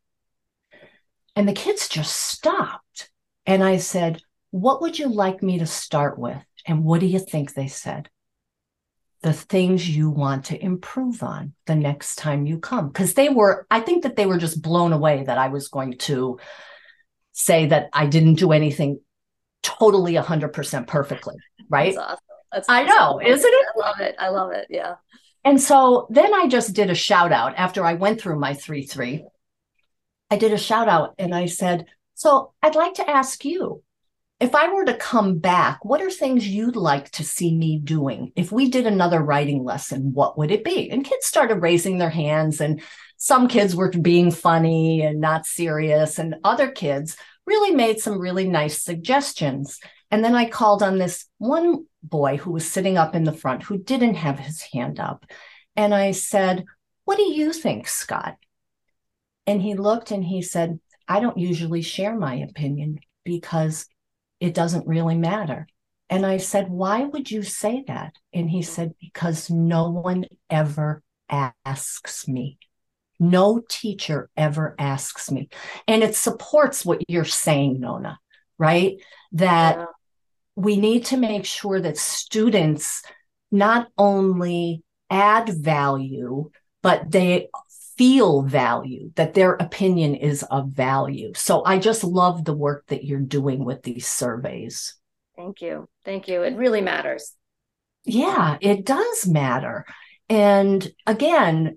And 1.36 1.46
the 1.46 1.51
kids 1.51 1.89
just 1.89 2.15
stopped. 2.15 3.10
And 3.46 3.62
I 3.62 3.75
said, 3.75 4.22
What 4.51 4.81
would 4.81 4.98
you 4.98 5.10
like 5.10 5.43
me 5.43 5.60
to 5.60 5.65
start 5.65 6.17
with? 6.17 6.41
And 6.65 6.86
what 6.86 7.01
do 7.01 7.05
you 7.05 7.19
think 7.19 7.53
they 7.53 7.67
said? 7.67 8.08
The 9.21 9.33
things 9.33 9.89
you 9.89 10.09
want 10.09 10.45
to 10.45 10.63
improve 10.63 11.23
on 11.23 11.53
the 11.65 11.75
next 11.75 12.15
time 12.15 12.45
you 12.45 12.59
come. 12.59 12.88
Because 12.88 13.15
they 13.15 13.29
were, 13.29 13.67
I 13.69 13.81
think 13.81 14.03
that 14.03 14.15
they 14.15 14.25
were 14.25 14.38
just 14.38 14.61
blown 14.61 14.93
away 14.93 15.23
that 15.23 15.38
I 15.38 15.49
was 15.49 15.67
going 15.67 15.97
to 15.99 16.39
say 17.33 17.67
that 17.67 17.89
I 17.91 18.05
didn't 18.05 18.35
do 18.35 18.51
anything 18.51 18.99
totally 19.61 20.13
100% 20.13 20.88
perfectly. 20.88 21.35
Right. 21.71 21.93
That's 21.93 22.03
awesome. 22.03 22.17
That's 22.51 22.67
I 22.67 22.81
know, 22.81 23.21
isn't 23.21 23.47
it? 23.47 23.67
I 23.75 23.79
love 23.79 23.99
it. 23.99 24.15
I 24.17 24.29
love 24.29 24.51
it. 24.53 24.65
Yeah. 24.71 24.95
And 25.43 25.61
so 25.61 26.07
then 26.09 26.33
I 26.33 26.47
just 26.47 26.73
did 26.73 26.89
a 26.89 26.95
shout 26.95 27.31
out 27.31 27.53
after 27.57 27.85
I 27.85 27.93
went 27.93 28.19
through 28.19 28.39
my 28.39 28.55
3 28.55 28.88
3. 28.88 29.23
I 30.31 30.38
did 30.38 30.51
a 30.51 30.57
shout 30.57 30.88
out 30.89 31.13
and 31.17 31.33
I 31.33 31.45
said, 31.45 31.85
So 32.15 32.53
I'd 32.61 32.73
like 32.75 32.95
to 32.95 33.09
ask 33.09 33.45
you 33.45 33.83
if 34.39 34.55
I 34.55 34.72
were 34.72 34.86
to 34.86 34.93
come 34.93 35.39
back, 35.39 35.84
what 35.84 36.01
are 36.01 36.10
things 36.10 36.48
you'd 36.48 36.77
like 36.77 37.10
to 37.12 37.25
see 37.25 37.53
me 37.53 37.77
doing? 37.77 38.31
If 38.38 38.51
we 38.51 38.69
did 38.69 38.88
another 38.88 39.22
writing 39.22 39.65
lesson, 39.65 40.13
what 40.13 40.38
would 40.38 40.50
it 40.50 40.63
be? 40.63 40.89
And 40.89 41.03
kids 41.03 41.25
started 41.25 41.55
raising 41.55 41.98
their 41.98 42.10
hands, 42.10 42.62
and 42.62 42.81
some 43.17 43.50
kids 43.50 43.75
were 43.75 43.91
being 43.91 44.31
funny 44.31 45.01
and 45.01 45.19
not 45.19 45.46
serious, 45.46 46.19
and 46.19 46.36
other 46.46 46.72
kids 46.72 47.17
really 47.46 47.75
made 47.75 48.00
some 48.00 48.17
really 48.17 48.48
nice 48.48 48.81
suggestions. 48.81 49.79
And 50.10 50.24
then 50.24 50.36
I 50.36 50.50
called 50.50 50.84
on 50.84 50.98
this 50.98 51.25
one 51.38 51.86
boy 52.01 52.38
who 52.38 52.51
was 52.51 52.72
sitting 52.72 52.98
up 52.98 53.15
in 53.15 53.25
the 53.25 53.34
front 53.34 53.63
who 53.63 53.77
didn't 53.77 54.15
have 54.15 54.39
his 54.39 54.62
hand 54.62 55.01
up. 55.01 55.25
And 55.75 55.93
I 55.93 56.12
said, 56.12 56.63
What 57.03 57.17
do 57.17 57.24
you 57.24 57.51
think, 57.51 57.89
Scott? 57.89 58.38
And 59.46 59.62
he 59.62 59.74
looked 59.75 60.12
and 60.12 60.24
he 60.24 60.41
said, 60.41 60.79
I 61.10 61.19
don't 61.19 61.38
usually 61.38 61.81
share 61.81 62.15
my 62.15 62.36
opinion 62.36 63.00
because 63.25 63.86
it 64.39 64.53
doesn't 64.53 64.88
really 64.88 65.17
matter. 65.17 65.67
And 66.10 66.25
I 66.25 66.38
said, 66.38 66.69
Why 66.69 67.03
would 67.03 67.29
you 67.29 67.43
say 67.43 67.84
that? 67.88 68.13
And 68.34 68.50
he 68.50 68.62
said, 68.62 68.93
Because 69.00 69.50
no 69.50 69.89
one 69.89 70.25
ever 70.50 71.03
asks 71.29 72.27
me. 72.27 72.58
No 73.19 73.62
teacher 73.69 74.29
ever 74.38 74.75
asks 74.79 75.29
me. 75.29 75.50
And 75.88 76.03
it 76.03 76.15
supports 76.15 76.86
what 76.86 77.03
you're 77.08 77.25
saying, 77.25 77.79
Nona, 77.79 78.17
right? 78.58 78.98
That 79.34 79.77
yeah 79.77 79.86
we 80.60 80.75
need 80.75 81.05
to 81.05 81.15
make 81.15 81.46
sure 81.46 81.79
that 81.79 81.98
students 81.98 83.01
not 83.50 83.88
only 83.98 84.84
add 85.10 85.48
value, 85.48 86.50
but 86.84 87.10
they 87.10 87.48
feel 87.99 88.43
value, 88.43 89.11
that 89.15 89.33
their 89.33 89.55
opinion 89.55 90.15
is 90.15 90.43
of 90.43 90.69
value. 90.69 91.33
So 91.35 91.65
I 91.65 91.79
just 91.79 92.05
love 92.05 92.45
the 92.45 92.53
work 92.53 92.85
that 92.87 93.03
you're 93.03 93.19
doing 93.19 93.65
with 93.65 93.83
these 93.83 94.07
surveys. 94.07 94.95
Thank 95.35 95.61
you. 95.61 95.89
Thank 96.05 96.29
you. 96.29 96.43
It 96.43 96.55
really 96.55 96.79
matters. 96.79 97.33
Yeah, 98.05 98.57
it 98.61 98.85
does 98.85 99.27
matter. 99.27 99.85
And 100.29 100.89
again, 101.05 101.75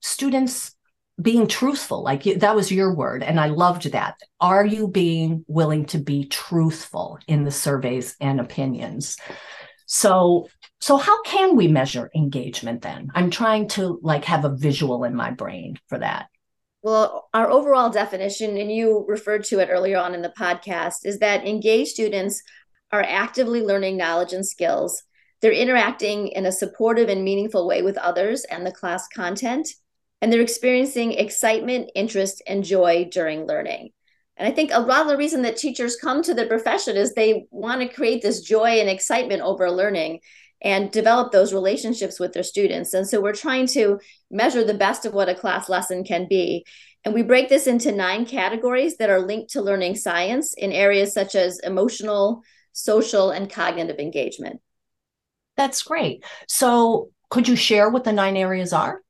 students 0.00 0.76
being 1.20 1.48
truthful 1.48 2.04
like 2.04 2.22
that 2.22 2.56
was 2.56 2.72
your 2.72 2.92
word 2.92 3.22
and 3.22 3.38
i 3.38 3.46
loved 3.46 3.92
that 3.92 4.16
are 4.40 4.66
you 4.66 4.88
being 4.88 5.44
willing 5.46 5.84
to 5.84 5.98
be 5.98 6.26
truthful 6.26 7.20
in 7.28 7.44
the 7.44 7.52
surveys 7.52 8.16
and 8.20 8.40
opinions 8.40 9.16
so 9.86 10.48
so 10.84 10.98
how 10.98 11.22
can 11.22 11.56
we 11.56 11.66
measure 11.66 12.10
engagement 12.14 12.82
then? 12.82 13.10
I'm 13.14 13.30
trying 13.30 13.68
to 13.68 13.98
like 14.02 14.26
have 14.26 14.44
a 14.44 14.54
visual 14.54 15.04
in 15.04 15.14
my 15.14 15.30
brain 15.30 15.78
for 15.88 15.98
that. 15.98 16.26
Well 16.82 17.30
our 17.32 17.50
overall 17.50 17.88
definition 17.88 18.58
and 18.58 18.70
you 18.70 19.06
referred 19.08 19.44
to 19.44 19.60
it 19.60 19.70
earlier 19.72 19.96
on 19.96 20.14
in 20.14 20.20
the 20.20 20.34
podcast 20.38 21.06
is 21.06 21.20
that 21.20 21.46
engaged 21.46 21.92
students 21.92 22.42
are 22.92 23.02
actively 23.02 23.62
learning 23.62 23.96
knowledge 23.96 24.34
and 24.34 24.46
skills. 24.46 25.02
They're 25.40 25.52
interacting 25.52 26.28
in 26.28 26.44
a 26.44 26.52
supportive 26.52 27.08
and 27.08 27.24
meaningful 27.24 27.66
way 27.66 27.80
with 27.80 27.96
others 27.96 28.44
and 28.44 28.66
the 28.66 28.70
class 28.70 29.08
content 29.08 29.66
and 30.20 30.30
they're 30.30 30.42
experiencing 30.42 31.12
excitement, 31.12 31.92
interest, 31.94 32.42
and 32.46 32.62
joy 32.62 33.08
during 33.10 33.46
learning. 33.46 33.92
And 34.36 34.46
I 34.46 34.50
think 34.50 34.70
a 34.70 34.80
lot 34.80 35.00
of 35.00 35.08
the 35.08 35.16
reason 35.16 35.42
that 35.42 35.56
teachers 35.56 35.96
come 35.96 36.22
to 36.24 36.34
the 36.34 36.44
profession 36.44 36.98
is 36.98 37.14
they 37.14 37.46
want 37.50 37.80
to 37.80 37.88
create 37.88 38.20
this 38.20 38.42
joy 38.42 38.80
and 38.80 38.90
excitement 38.90 39.40
over 39.40 39.70
learning 39.70 40.20
and 40.64 40.90
develop 40.90 41.30
those 41.30 41.52
relationships 41.52 42.18
with 42.18 42.32
their 42.32 42.42
students. 42.42 42.94
And 42.94 43.06
so 43.06 43.20
we're 43.20 43.34
trying 43.34 43.66
to 43.68 44.00
measure 44.30 44.64
the 44.64 44.74
best 44.74 45.04
of 45.04 45.12
what 45.12 45.28
a 45.28 45.34
class 45.34 45.68
lesson 45.68 46.04
can 46.04 46.26
be. 46.26 46.64
And 47.04 47.12
we 47.12 47.22
break 47.22 47.50
this 47.50 47.66
into 47.66 47.92
nine 47.92 48.24
categories 48.24 48.96
that 48.96 49.10
are 49.10 49.20
linked 49.20 49.52
to 49.52 49.60
learning 49.60 49.96
science 49.96 50.54
in 50.54 50.72
areas 50.72 51.12
such 51.12 51.34
as 51.34 51.60
emotional, 51.60 52.42
social, 52.72 53.30
and 53.30 53.50
cognitive 53.50 53.98
engagement. 53.98 54.60
That's 55.54 55.82
great. 55.82 56.24
So, 56.48 57.10
could 57.28 57.46
you 57.46 57.56
share 57.56 57.90
what 57.90 58.04
the 58.04 58.12
nine 58.12 58.36
areas 58.36 58.72
are? 58.72 59.02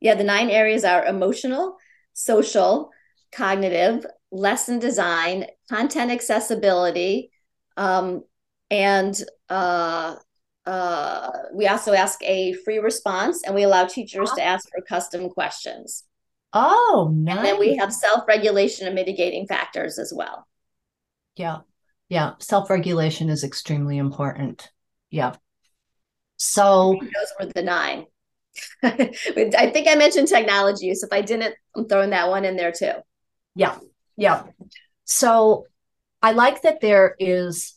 Yeah, 0.00 0.14
the 0.14 0.24
nine 0.24 0.50
areas 0.50 0.84
are 0.84 1.06
emotional, 1.06 1.76
social, 2.14 2.90
cognitive, 3.32 4.06
lesson 4.32 4.78
design, 4.78 5.46
content 5.68 6.10
accessibility, 6.10 7.30
um, 7.76 8.24
and 8.70 9.20
uh, 9.48 10.16
uh, 10.68 11.30
we 11.54 11.66
also 11.66 11.94
ask 11.94 12.22
a 12.22 12.52
free 12.52 12.78
response 12.78 13.42
and 13.42 13.54
we 13.54 13.62
allow 13.62 13.86
teachers 13.86 14.30
to 14.32 14.42
ask 14.42 14.68
for 14.70 14.82
custom 14.82 15.30
questions. 15.30 16.04
Oh, 16.52 17.10
nice. 17.10 17.38
And 17.38 17.46
then 17.46 17.58
we 17.58 17.76
have 17.76 17.90
self 17.90 18.28
regulation 18.28 18.86
and 18.86 18.94
mitigating 18.94 19.46
factors 19.46 19.98
as 19.98 20.12
well. 20.14 20.46
Yeah. 21.36 21.60
Yeah. 22.10 22.32
Self 22.40 22.68
regulation 22.68 23.30
is 23.30 23.44
extremely 23.44 23.96
important. 23.96 24.70
Yeah. 25.10 25.36
So 26.36 26.98
those 27.00 27.32
were 27.40 27.50
the 27.54 27.62
nine. 27.62 28.04
I 28.82 29.70
think 29.72 29.88
I 29.88 29.94
mentioned 29.94 30.28
technology 30.28 30.86
use. 30.86 31.02
If 31.02 31.14
I 31.14 31.22
didn't, 31.22 31.54
I'm 31.74 31.88
throwing 31.88 32.10
that 32.10 32.28
one 32.28 32.44
in 32.44 32.56
there 32.56 32.72
too. 32.72 32.92
Yeah. 33.54 33.78
Yeah. 34.18 34.42
So 35.06 35.64
I 36.20 36.32
like 36.32 36.60
that 36.62 36.82
there 36.82 37.16
is 37.18 37.74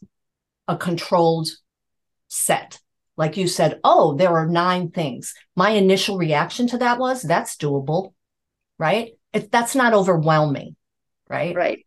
a 0.68 0.76
controlled 0.76 1.48
set. 2.32 2.80
Like 3.18 3.38
you 3.38 3.48
said, 3.48 3.80
oh, 3.84 4.16
there 4.16 4.36
are 4.38 4.48
nine 4.48 4.90
things. 4.90 5.34
My 5.56 5.72
initial 5.72 6.18
reaction 6.18 6.66
to 6.68 6.78
that 6.80 6.98
was 6.98 7.22
that's 7.22 7.58
doable, 7.58 8.14
right? 8.80 9.12
It, 9.34 9.52
that's 9.52 9.76
not 9.76 9.94
overwhelming, 9.94 10.76
right? 11.30 11.56
Right. 11.56 11.86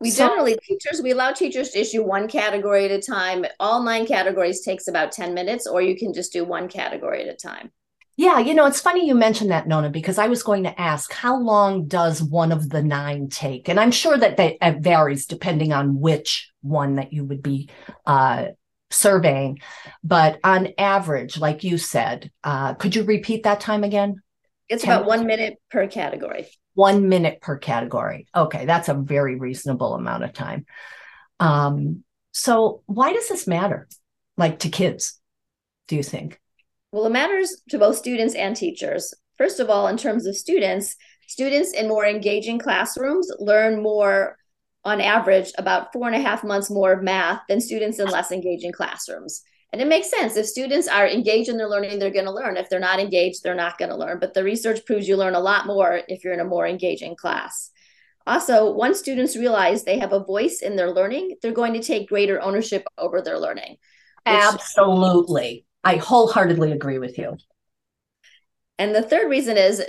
We 0.00 0.10
so, 0.10 0.28
generally 0.28 0.58
teachers 0.62 1.00
we 1.02 1.12
allow 1.12 1.32
teachers 1.32 1.70
to 1.70 1.80
issue 1.80 2.02
one 2.02 2.28
category 2.28 2.84
at 2.84 2.90
a 2.90 3.00
time. 3.00 3.46
All 3.58 3.82
nine 3.82 4.06
categories 4.06 4.60
takes 4.60 4.88
about 4.88 5.12
10 5.12 5.32
minutes 5.32 5.66
or 5.66 5.80
you 5.80 5.96
can 5.96 6.12
just 6.12 6.32
do 6.32 6.44
one 6.44 6.68
category 6.68 7.22
at 7.22 7.32
a 7.32 7.36
time. 7.36 7.72
Yeah, 8.16 8.38
you 8.38 8.54
know, 8.54 8.66
it's 8.66 8.80
funny 8.80 9.08
you 9.08 9.14
mentioned 9.14 9.50
that, 9.50 9.66
Nona, 9.66 9.90
because 9.90 10.18
I 10.18 10.28
was 10.28 10.44
going 10.44 10.62
to 10.64 10.80
ask 10.80 11.12
how 11.12 11.36
long 11.36 11.88
does 11.88 12.22
one 12.22 12.52
of 12.52 12.68
the 12.68 12.82
nine 12.82 13.28
take? 13.28 13.68
And 13.68 13.80
I'm 13.80 13.90
sure 13.90 14.16
that 14.16 14.36
that 14.36 14.56
it 14.60 14.80
varies 14.80 15.26
depending 15.26 15.72
on 15.72 15.98
which 15.98 16.52
one 16.60 16.96
that 16.96 17.12
you 17.12 17.24
would 17.24 17.42
be 17.42 17.70
uh, 18.06 18.48
surveying. 18.94 19.60
But 20.02 20.38
on 20.44 20.68
average, 20.78 21.38
like 21.38 21.64
you 21.64 21.78
said, 21.78 22.30
uh, 22.42 22.74
could 22.74 22.94
you 22.94 23.04
repeat 23.04 23.42
that 23.44 23.60
time 23.60 23.84
again? 23.84 24.22
It's 24.68 24.84
about 24.84 25.06
one 25.06 25.26
minute 25.26 25.58
per 25.70 25.86
category. 25.86 26.46
One 26.74 27.08
minute 27.08 27.40
per 27.40 27.58
category. 27.58 28.26
Okay, 28.34 28.64
that's 28.64 28.88
a 28.88 28.94
very 28.94 29.36
reasonable 29.36 29.94
amount 29.94 30.24
of 30.24 30.32
time. 30.32 30.64
Um, 31.38 32.04
so, 32.32 32.82
why 32.86 33.12
does 33.12 33.28
this 33.28 33.46
matter, 33.46 33.88
like 34.36 34.60
to 34.60 34.68
kids, 34.68 35.20
do 35.88 35.96
you 35.96 36.02
think? 36.02 36.40
Well, 36.90 37.06
it 37.06 37.12
matters 37.12 37.62
to 37.70 37.78
both 37.78 37.96
students 37.96 38.34
and 38.34 38.56
teachers. 38.56 39.12
First 39.36 39.60
of 39.60 39.68
all, 39.68 39.88
in 39.88 39.96
terms 39.96 40.26
of 40.26 40.36
students, 40.36 40.96
students 41.26 41.72
in 41.72 41.88
more 41.88 42.06
engaging 42.06 42.58
classrooms 42.58 43.30
learn 43.38 43.82
more 43.82 44.36
on 44.84 45.00
average 45.00 45.52
about 45.58 45.92
four 45.92 46.06
and 46.06 46.16
a 46.16 46.20
half 46.20 46.44
months 46.44 46.70
more 46.70 46.92
of 46.92 47.02
math 47.02 47.42
than 47.48 47.60
students 47.60 47.98
in 47.98 48.08
less 48.08 48.30
engaging 48.30 48.72
classrooms. 48.72 49.42
And 49.72 49.82
it 49.82 49.88
makes 49.88 50.10
sense. 50.10 50.36
If 50.36 50.46
students 50.46 50.86
are 50.86 51.08
engaged 51.08 51.48
in 51.48 51.56
their 51.56 51.68
learning, 51.68 51.98
they're 51.98 52.10
going 52.10 52.26
to 52.26 52.30
learn. 52.30 52.56
If 52.56 52.68
they're 52.70 52.78
not 52.78 53.00
engaged, 53.00 53.42
they're 53.42 53.56
not 53.56 53.76
going 53.76 53.90
to 53.90 53.96
learn. 53.96 54.20
But 54.20 54.32
the 54.32 54.44
research 54.44 54.86
proves 54.86 55.08
you 55.08 55.16
learn 55.16 55.34
a 55.34 55.40
lot 55.40 55.66
more 55.66 56.02
if 56.06 56.22
you're 56.22 56.32
in 56.32 56.38
a 56.38 56.44
more 56.44 56.66
engaging 56.66 57.16
class. 57.16 57.70
Also, 58.26 58.72
once 58.72 59.00
students 59.00 59.36
realize 59.36 59.82
they 59.82 59.98
have 59.98 60.12
a 60.12 60.22
voice 60.22 60.60
in 60.62 60.76
their 60.76 60.92
learning, 60.92 61.36
they're 61.42 61.52
going 61.52 61.74
to 61.74 61.82
take 61.82 62.08
greater 62.08 62.40
ownership 62.40 62.84
over 62.96 63.20
their 63.20 63.38
learning. 63.38 63.76
Absolutely. 64.24 65.66
I 65.82 65.96
wholeheartedly 65.96 66.72
agree 66.72 66.98
with 66.98 67.18
you. 67.18 67.36
And 68.78 68.94
the 68.94 69.02
third 69.02 69.28
reason 69.28 69.56
is 69.56 69.82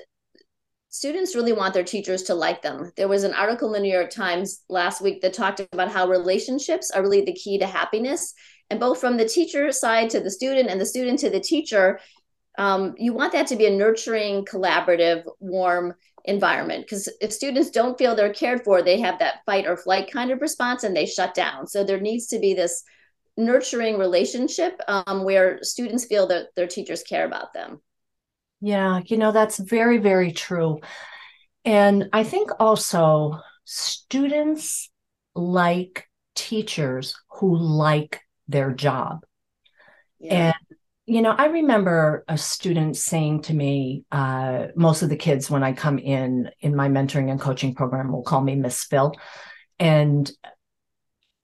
students 0.95 1.36
really 1.36 1.51
want 1.51 1.73
their 1.73 1.84
teachers 1.84 2.23
to 2.23 2.34
like 2.34 2.62
them. 2.62 2.89
There 2.95 3.10
was 3.10 3.25
an 3.25 3.34
article 3.34 3.67
in 3.67 3.73
the 3.73 3.79
New 3.81 3.93
York 3.93 4.12
Times 4.12 4.62
last 4.69 5.01
week 5.01 5.21
that 5.21 5.34
talked 5.34 5.60
about 5.60 5.91
how 5.91 6.08
relationships 6.08 6.89
are 6.89 7.01
really 7.01 7.25
the 7.25 7.34
key 7.34 7.58
to 7.60 7.67
happiness. 7.67 8.34
And 8.69 8.79
both 8.79 9.01
from 9.01 9.17
the 9.17 9.27
teacher 9.27 9.73
side 9.73 10.10
to 10.12 10.21
the 10.21 10.31
student 10.31 10.69
and 10.69 10.79
the 10.79 10.86
student 10.86 11.19
to 11.19 11.29
the 11.29 11.41
teacher, 11.41 11.99
um, 12.58 12.95
you 12.97 13.12
want 13.12 13.34
that 13.34 13.47
to 13.47 13.58
be 13.58 13.65
a 13.65 13.75
nurturing, 13.75 14.45
collaborative, 14.45 15.25
warm 15.41 15.95
environment. 16.23 16.86
Because 16.86 17.10
if 17.19 17.34
students 17.34 17.71
don't 17.71 17.97
feel 17.97 18.15
they're 18.15 18.34
cared 18.34 18.63
for, 18.63 18.81
they 18.81 19.01
have 19.01 19.19
that 19.19 19.41
fight 19.45 19.67
or 19.67 19.75
flight 19.75 20.10
kind 20.10 20.31
of 20.31 20.39
response 20.39 20.86
and 20.86 20.95
they 20.95 21.05
shut 21.05 21.34
down. 21.34 21.67
So 21.67 21.84
there 21.84 21.99
needs 21.99 22.27
to 22.27 22.39
be 22.39 22.53
this 22.53 22.84
nurturing 23.36 23.97
relationship 23.97 24.79
um, 24.88 25.25
where 25.25 25.62
students 25.62 26.05
feel 26.05 26.25
that 26.27 26.55
their 26.55 26.67
teachers 26.67 27.03
care 27.03 27.25
about 27.25 27.51
them. 27.51 27.81
Yeah, 28.62 29.02
you 29.06 29.18
know, 29.18 29.32
that's 29.32 29.58
very, 29.58 29.98
very 29.98 30.32
true. 30.32 30.80
And 31.63 32.10
I 32.13 32.24
think 32.24 32.52
also 32.60 33.39
students 33.65 34.89
like 35.34 36.08
teachers 36.36 37.15
who 37.30 37.58
like 37.58 38.22
their 38.48 38.72
job. 38.72 39.26
Yeah. 40.20 40.48
And, 40.48 40.78
you 41.06 41.22
know, 41.22 41.32
I 41.32 41.48
remember 41.48 42.24
a 42.28 42.38
student 42.38 42.98
saying 42.98 43.44
to 43.44 43.54
me, 43.54 44.06
uh, 44.12 44.68
most 44.76 45.02
of 45.02 45.10
the 45.10 45.15
kids, 45.15 45.50
when 45.50 45.63
I 45.63 45.74
come 45.74 46.00
in 46.00 46.50
in 46.62 46.76
my 46.76 46.88
mentoring 46.88 47.30
and 47.30 47.39
coaching 47.39 47.76
program, 47.76 48.12
will 48.12 48.24
call 48.24 48.41
me 48.41 48.56
Miss 48.56 48.86
Phyl. 48.86 49.15
And 49.78 50.32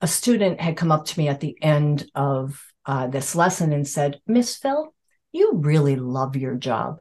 a 0.00 0.06
student 0.06 0.60
had 0.60 0.76
come 0.76 0.90
up 0.90 1.04
to 1.06 1.18
me 1.18 1.28
at 1.28 1.40
the 1.40 1.56
end 1.62 2.10
of 2.14 2.60
uh, 2.86 3.06
this 3.06 3.36
lesson 3.36 3.72
and 3.72 3.86
said, 3.86 4.20
Miss 4.26 4.58
Phyl, 4.58 4.94
you 5.30 5.52
really 5.54 5.96
love 5.96 6.34
your 6.34 6.56
job. 6.56 6.98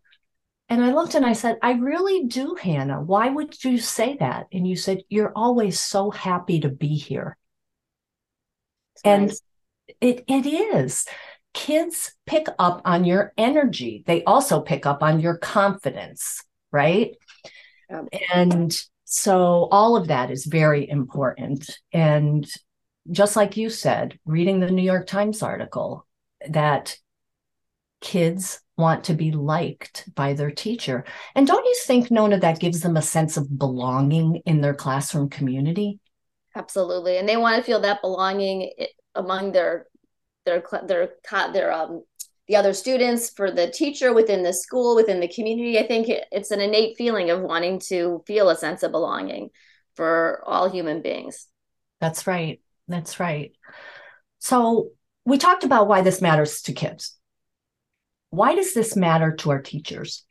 And 0.71 0.81
I 0.81 0.93
looked 0.93 1.15
and 1.15 1.25
I 1.25 1.33
said, 1.33 1.57
I 1.61 1.73
really 1.73 2.23
do, 2.27 2.55
Hannah. 2.55 3.01
Why 3.01 3.27
would 3.27 3.61
you 3.61 3.77
say 3.77 4.15
that? 4.21 4.47
And 4.53 4.65
you 4.65 4.77
said, 4.77 5.03
You're 5.09 5.33
always 5.35 5.77
so 5.81 6.11
happy 6.11 6.61
to 6.61 6.69
be 6.69 6.95
here. 6.95 7.37
and 9.03 9.27
nice. 9.27 9.41
it 9.99 10.23
it 10.29 10.45
is. 10.45 11.05
Kids 11.53 12.13
pick 12.25 12.47
up 12.57 12.81
on 12.85 13.03
your 13.03 13.33
energy. 13.37 14.05
They 14.07 14.23
also 14.23 14.61
pick 14.61 14.85
up 14.85 15.03
on 15.03 15.19
your 15.19 15.37
confidence, 15.37 16.41
right? 16.71 17.17
Um, 17.93 18.07
and 18.33 18.73
so 19.03 19.67
all 19.73 19.97
of 19.97 20.07
that 20.07 20.31
is 20.31 20.45
very 20.45 20.89
important. 20.89 21.69
And 21.91 22.49
just 23.11 23.35
like 23.35 23.57
you 23.57 23.69
said, 23.69 24.17
reading 24.23 24.61
the 24.61 24.71
New 24.71 24.83
York 24.83 25.05
Times 25.05 25.43
article, 25.43 26.07
that 26.47 26.95
kids 27.99 28.61
want 28.81 29.05
to 29.05 29.13
be 29.13 29.31
liked 29.31 30.13
by 30.15 30.33
their 30.33 30.51
teacher. 30.51 31.05
And 31.35 31.47
don't 31.47 31.65
you 31.65 31.75
think, 31.85 32.11
Nona, 32.11 32.39
that 32.39 32.59
gives 32.59 32.81
them 32.81 32.97
a 32.97 33.01
sense 33.01 33.37
of 33.37 33.57
belonging 33.57 34.41
in 34.45 34.59
their 34.59 34.73
classroom 34.73 35.29
community? 35.29 35.99
Absolutely. 36.55 37.17
And 37.17 37.29
they 37.29 37.37
want 37.37 37.55
to 37.55 37.63
feel 37.63 37.79
that 37.79 38.01
belonging 38.01 38.71
among 39.15 39.53
their 39.53 39.87
their 40.45 40.63
their 40.85 41.09
their 41.53 41.71
um 41.71 42.03
the 42.47 42.55
other 42.57 42.73
students 42.73 43.29
for 43.29 43.51
the 43.51 43.69
teacher 43.69 44.13
within 44.13 44.43
the 44.43 44.51
school 44.51 44.95
within 44.95 45.19
the 45.19 45.27
community 45.27 45.77
i 45.77 45.85
think 45.85 46.07
it's 46.09 46.49
an 46.49 46.59
innate 46.59 46.97
feeling 46.97 47.29
of 47.29 47.41
wanting 47.41 47.77
to 47.77 48.23
feel 48.25 48.49
a 48.49 48.55
sense 48.55 48.81
of 48.81 48.91
belonging 48.91 49.49
for 49.95 50.41
all 50.45 50.69
human 50.69 51.01
beings 51.01 51.47
that's 51.99 52.25
right 52.25 52.59
that's 52.91 53.19
right. 53.19 53.53
So 54.39 54.89
we 55.25 55.37
talked 55.37 55.63
about 55.63 55.87
why 55.87 56.01
this 56.01 56.21
matters 56.21 56.61
to 56.63 56.73
kids. 56.73 57.17
Why 58.31 58.55
does 58.55 58.73
this 58.73 58.95
matter 58.95 59.35
to 59.35 59.51
our 59.51 59.61
teachers? 59.61 60.25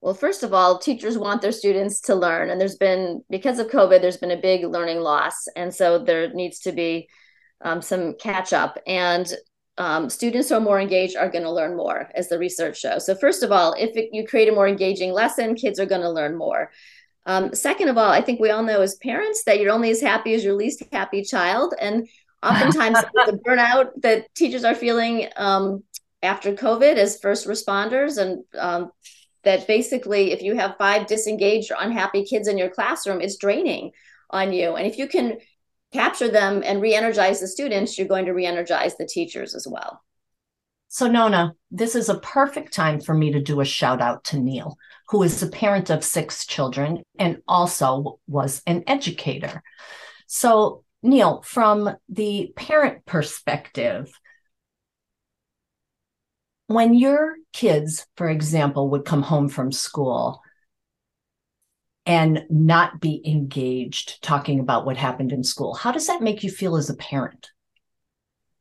Well, 0.00 0.14
first 0.14 0.42
of 0.42 0.54
all, 0.54 0.78
teachers 0.78 1.18
want 1.18 1.42
their 1.42 1.52
students 1.52 2.00
to 2.02 2.14
learn. 2.14 2.50
And 2.50 2.60
there's 2.60 2.76
been, 2.76 3.22
because 3.28 3.58
of 3.58 3.68
COVID, 3.68 4.00
there's 4.00 4.16
been 4.16 4.30
a 4.30 4.40
big 4.40 4.64
learning 4.64 5.00
loss. 5.00 5.46
And 5.56 5.74
so 5.74 5.98
there 5.98 6.32
needs 6.32 6.60
to 6.60 6.72
be 6.72 7.08
um, 7.60 7.82
some 7.82 8.14
catch 8.14 8.52
up. 8.52 8.78
And 8.86 9.32
um, 9.76 10.08
students 10.08 10.48
who 10.48 10.56
are 10.56 10.60
more 10.60 10.80
engaged 10.80 11.16
are 11.16 11.28
going 11.28 11.44
to 11.44 11.52
learn 11.52 11.76
more, 11.76 12.10
as 12.14 12.28
the 12.28 12.38
research 12.38 12.78
shows. 12.80 13.06
So, 13.06 13.14
first 13.14 13.42
of 13.42 13.52
all, 13.52 13.74
if 13.78 13.96
it, 13.96 14.10
you 14.12 14.26
create 14.26 14.48
a 14.48 14.52
more 14.52 14.66
engaging 14.66 15.12
lesson, 15.12 15.54
kids 15.54 15.78
are 15.78 15.86
going 15.86 16.00
to 16.00 16.10
learn 16.10 16.36
more. 16.36 16.72
Um, 17.26 17.54
second 17.54 17.88
of 17.88 17.98
all, 17.98 18.10
I 18.10 18.20
think 18.20 18.40
we 18.40 18.50
all 18.50 18.62
know 18.62 18.80
as 18.80 18.96
parents 18.96 19.44
that 19.44 19.60
you're 19.60 19.72
only 19.72 19.90
as 19.90 20.00
happy 20.00 20.34
as 20.34 20.42
your 20.42 20.54
least 20.54 20.82
happy 20.90 21.22
child. 21.22 21.74
And 21.80 22.08
oftentimes 22.42 22.98
the 23.26 23.38
burnout 23.46 23.90
that 24.02 24.34
teachers 24.34 24.64
are 24.64 24.74
feeling 24.74 25.28
um, 25.36 25.84
after 26.22 26.52
COVID 26.52 26.96
as 26.96 27.20
first 27.20 27.46
responders, 27.46 28.18
and 28.18 28.44
um, 28.58 28.90
that 29.44 29.66
basically 29.66 30.32
if 30.32 30.42
you 30.42 30.56
have 30.56 30.76
five 30.78 31.06
disengaged 31.06 31.70
or 31.70 31.76
unhappy 31.80 32.24
kids 32.24 32.48
in 32.48 32.58
your 32.58 32.70
classroom, 32.70 33.20
it's 33.20 33.36
draining 33.36 33.92
on 34.30 34.52
you. 34.52 34.74
And 34.74 34.86
if 34.86 34.98
you 34.98 35.06
can 35.06 35.38
capture 35.92 36.28
them 36.28 36.62
and 36.64 36.82
re-energize 36.82 37.40
the 37.40 37.48
students, 37.48 37.96
you're 37.96 38.08
going 38.08 38.26
to 38.26 38.32
re-energize 38.32 38.96
the 38.96 39.06
teachers 39.06 39.54
as 39.54 39.66
well. 39.66 40.02
So, 40.88 41.06
Nona, 41.06 41.54
this 41.70 41.94
is 41.94 42.08
a 42.08 42.18
perfect 42.18 42.72
time 42.72 43.00
for 43.00 43.14
me 43.14 43.32
to 43.32 43.40
do 43.40 43.60
a 43.60 43.64
shout 43.64 44.00
out 44.00 44.24
to 44.24 44.38
Neil, 44.38 44.76
who 45.08 45.22
is 45.22 45.42
a 45.42 45.48
parent 45.48 45.90
of 45.90 46.02
six 46.02 46.46
children 46.46 47.02
and 47.18 47.42
also 47.46 48.20
was 48.26 48.62
an 48.66 48.84
educator. 48.86 49.62
So, 50.26 50.84
Neil, 51.02 51.42
from 51.42 51.94
the 52.08 52.52
parent 52.56 53.04
perspective, 53.04 54.10
when 56.68 56.94
your 56.94 57.36
kids, 57.52 58.06
for 58.16 58.28
example, 58.30 58.90
would 58.90 59.04
come 59.04 59.22
home 59.22 59.48
from 59.48 59.72
school 59.72 60.40
and 62.06 62.44
not 62.48 63.00
be 63.00 63.20
engaged 63.26 64.22
talking 64.22 64.60
about 64.60 64.86
what 64.86 64.96
happened 64.96 65.32
in 65.32 65.42
school, 65.42 65.74
how 65.74 65.90
does 65.90 66.06
that 66.06 66.22
make 66.22 66.44
you 66.44 66.50
feel 66.50 66.76
as 66.76 66.88
a 66.88 66.94
parent? 66.94 67.50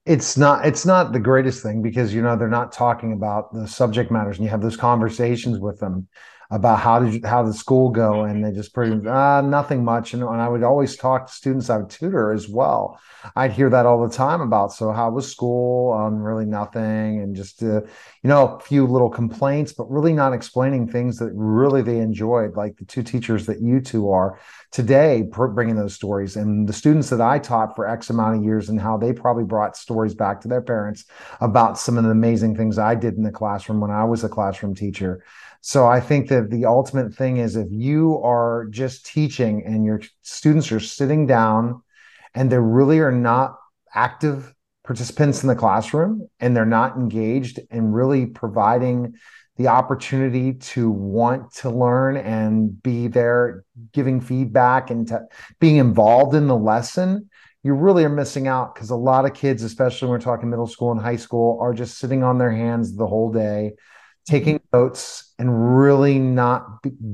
it's 0.08 0.38
not 0.38 0.65
it's 0.65 0.86
not 0.86 1.12
the 1.12 1.20
greatest 1.20 1.62
thing 1.62 1.82
because 1.82 2.13
you 2.13 2.22
know 2.22 2.38
they're 2.38 2.48
not 2.48 2.72
talking 2.72 3.12
about 3.12 3.54
the 3.54 3.67
subject 3.67 4.10
matters 4.10 4.38
and 4.38 4.46
you 4.46 4.50
have 4.50 4.62
those 4.62 4.78
conversations 4.78 5.60
with 5.60 5.78
them 5.80 6.08
about 6.50 6.80
how 6.80 7.00
did 7.00 7.14
you, 7.14 7.22
how 7.26 7.44
did 7.44 7.54
school 7.56 7.90
go, 7.90 8.24
and 8.24 8.44
they 8.44 8.52
just 8.52 8.74
pretty 8.74 9.08
uh, 9.08 9.42
nothing 9.42 9.84
much. 9.84 10.14
And, 10.14 10.24
and 10.24 10.42
I 10.42 10.48
would 10.48 10.64
always 10.64 10.96
talk 10.96 11.28
to 11.28 11.34
students 11.34 11.70
I 11.70 11.78
would 11.78 11.90
tutor 11.90 12.32
as 12.32 12.48
well. 12.48 13.00
I'd 13.36 13.52
hear 13.52 13.70
that 13.70 13.86
all 13.86 14.08
the 14.08 14.14
time 14.14 14.42
about 14.42 14.72
so 14.72 14.92
how 14.92 15.10
was 15.12 15.30
school? 15.30 15.94
Um, 15.94 16.22
really 16.22 16.46
nothing, 16.46 17.22
and 17.22 17.36
just 17.36 17.62
uh, 17.64 17.82
you 17.82 18.30
know 18.30 18.56
a 18.56 18.60
few 18.60 18.86
little 18.86 19.10
complaints, 19.10 19.74
but 19.74 19.90
really 19.92 20.14
not 20.14 20.34
explaining 20.34 20.88
things 20.88 21.18
that 21.20 21.32
really 21.34 21.82
they 21.82 22.00
enjoyed, 22.00 22.56
like 22.56 22.78
the 22.78 22.86
two 22.86 23.04
teachers 23.04 23.46
that 23.48 23.62
you 23.62 23.82
two 23.82 24.10
are 24.10 24.40
today 24.72 25.24
bringing 25.24 25.76
those 25.76 25.94
stories 25.94 26.36
and 26.36 26.68
the 26.68 26.74
students 26.74 27.10
that 27.10 27.22
I 27.22 27.40
taught 27.40 27.76
for 27.76 27.88
X 27.88 28.10
amount 28.10 28.38
of 28.38 28.44
years 28.44 28.70
and 28.70 28.80
how 28.80 28.98
they 28.98 29.14
probably 29.14 29.44
brought 29.44 29.78
stories 29.78 30.14
back 30.14 30.42
to 30.42 30.48
their 30.48 30.62
parents 30.62 31.06
about 31.40 31.80
some 31.80 31.98
of 31.98 32.04
the 32.04 32.12
amazing 32.12 32.56
things 32.56 32.78
I 32.78 32.96
did 32.96 33.16
in 33.16 33.24
the 33.24 33.32
classroom 33.32 33.80
when 33.80 33.92
I 33.92 34.04
was 34.04 34.24
a 34.24 34.30
classroom 34.30 34.76
teacher. 34.76 35.24
So 35.62 35.88
I 35.88 36.00
think 36.00 36.30
that 36.30 36.50
the 36.50 36.65
ultimate 36.65 37.13
thing 37.13 37.38
is 37.38 37.56
if 37.56 37.67
you 37.72 38.22
are 38.24 38.67
just 38.70 39.06
teaching 39.06 39.63
and 39.65 39.86
your 39.86 40.02
students 40.22 40.72
are 40.72 40.80
sitting 40.80 41.26
down 41.26 41.82
and 42.34 42.52
they 42.52 42.60
really 42.60 43.00
are 43.00 43.12
not 43.12 43.56
active 43.93 44.54
participants 44.84 45.43
in 45.43 45.50
the 45.50 45.56
classroom 45.56 46.28
and 46.39 46.56
they're 46.56 46.65
not 46.65 46.96
engaged 46.96 47.60
and 47.72 47.93
really 47.93 48.26
providing 48.26 49.13
the 49.58 49.67
opportunity 49.67 50.54
to 50.54 50.89
want 50.89 51.52
to 51.52 51.70
learn 51.70 52.15
and 52.15 52.82
be 52.84 53.08
there 53.08 53.65
giving 53.91 54.22
feedback 54.22 54.89
and 54.89 55.12
being 55.60 55.78
involved 55.78 56.36
in 56.36 56.48
the 56.48 56.56
lesson 56.56 57.30
you 57.63 57.74
really 57.74 58.06
are 58.06 58.10
missing 58.10 58.48
out 58.48 58.74
because 58.74 58.91
a 58.91 58.96
lot 58.96 59.26
of 59.26 59.34
kids 59.34 59.63
especially 59.63 60.08
when 60.08 60.13
we're 60.13 60.24
talking 60.24 60.50
middle 60.50 60.67
school 60.67 60.91
and 60.91 61.02
high 61.02 61.15
school 61.15 61.58
are 61.60 61.74
just 61.74 61.98
sitting 61.98 62.24
on 62.24 62.38
their 62.38 62.52
hands 62.52 62.96
the 62.96 63.08
whole 63.08 63.32
day 63.32 63.74
taking 64.28 64.60
notes 64.74 65.34
and 65.40 65.78
really 65.78 66.20
not 66.20 66.66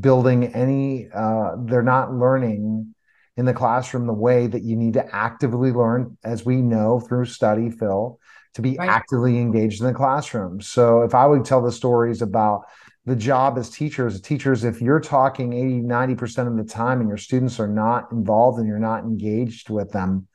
building 0.02 0.46
any 0.54 1.10
uh, 1.14 1.52
they're 1.66 1.82
not 1.84 2.14
learning 2.14 2.94
in 3.38 3.46
the 3.46 3.54
classroom 3.54 4.08
the 4.08 4.14
way 4.14 4.48
that 4.48 4.64
you 4.64 4.76
need 4.76 4.94
to 4.94 5.16
actively 5.16 5.72
learn 5.72 6.18
as 6.24 6.46
we 6.46 6.58
know 6.58 7.00
through 7.00 7.26
study 7.26 7.70
phil 7.70 8.20
to 8.54 8.62
be 8.62 8.76
right. 8.78 8.90
actively 8.90 9.40
engaged 9.40 9.82
in 9.82 9.88
the 9.88 9.94
classroom. 9.94 10.62
So 10.62 11.02
if 11.02 11.16
I 11.16 11.26
would 11.26 11.46
tell 11.46 11.62
the 11.62 11.72
stories 11.72 12.22
about 12.22 12.66
the 13.06 13.16
job 13.16 13.58
as 13.58 13.70
teachers, 13.70 14.22
teachers, 14.22 14.64
if 14.64 14.82
you're 14.82 15.00
talking 15.00 15.54
80, 15.54 15.82
90% 15.82 16.48
of 16.48 16.58
the 16.58 16.64
time 16.64 17.00
and 17.00 17.10
your 17.10 17.18
students 17.18 17.60
are 17.60 17.68
not 17.68 18.12
involved 18.12 18.60
and 18.60 18.68
you're 18.68 18.80
not 18.80 19.04
engaged 19.04 19.70
with 19.70 19.92
them, 19.92 20.28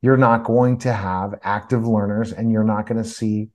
you're 0.00 0.16
not 0.16 0.44
going 0.44 0.78
to 0.78 0.92
have 0.92 1.34
active 1.42 1.86
learners 1.86 2.32
and 2.32 2.52
you're 2.52 2.64
not 2.64 2.86
going 2.86 3.02
to 3.02 3.08
see 3.08 3.48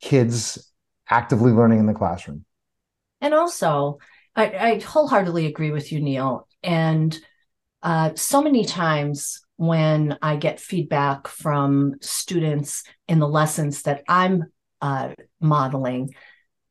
kids 0.00 0.70
actively 1.08 1.52
learning 1.52 1.78
in 1.78 1.86
the 1.86 1.94
classroom. 1.94 2.44
And 3.20 3.34
also, 3.34 3.98
I, 4.36 4.44
I 4.50 4.78
wholeheartedly 4.80 5.46
agree 5.46 5.70
with 5.70 5.92
you, 5.92 6.00
Neil. 6.00 6.46
And 6.62 7.18
uh, 7.82 8.12
so 8.14 8.42
many 8.42 8.64
times 8.64 9.44
when 9.56 10.18
I 10.20 10.36
get 10.36 10.60
feedback 10.60 11.28
from 11.28 11.94
students 12.00 12.82
in 13.08 13.18
the 13.18 13.28
lessons 13.28 13.82
that 13.82 14.02
I'm 14.08 14.44
uh, 14.80 15.14
modeling, 15.40 16.14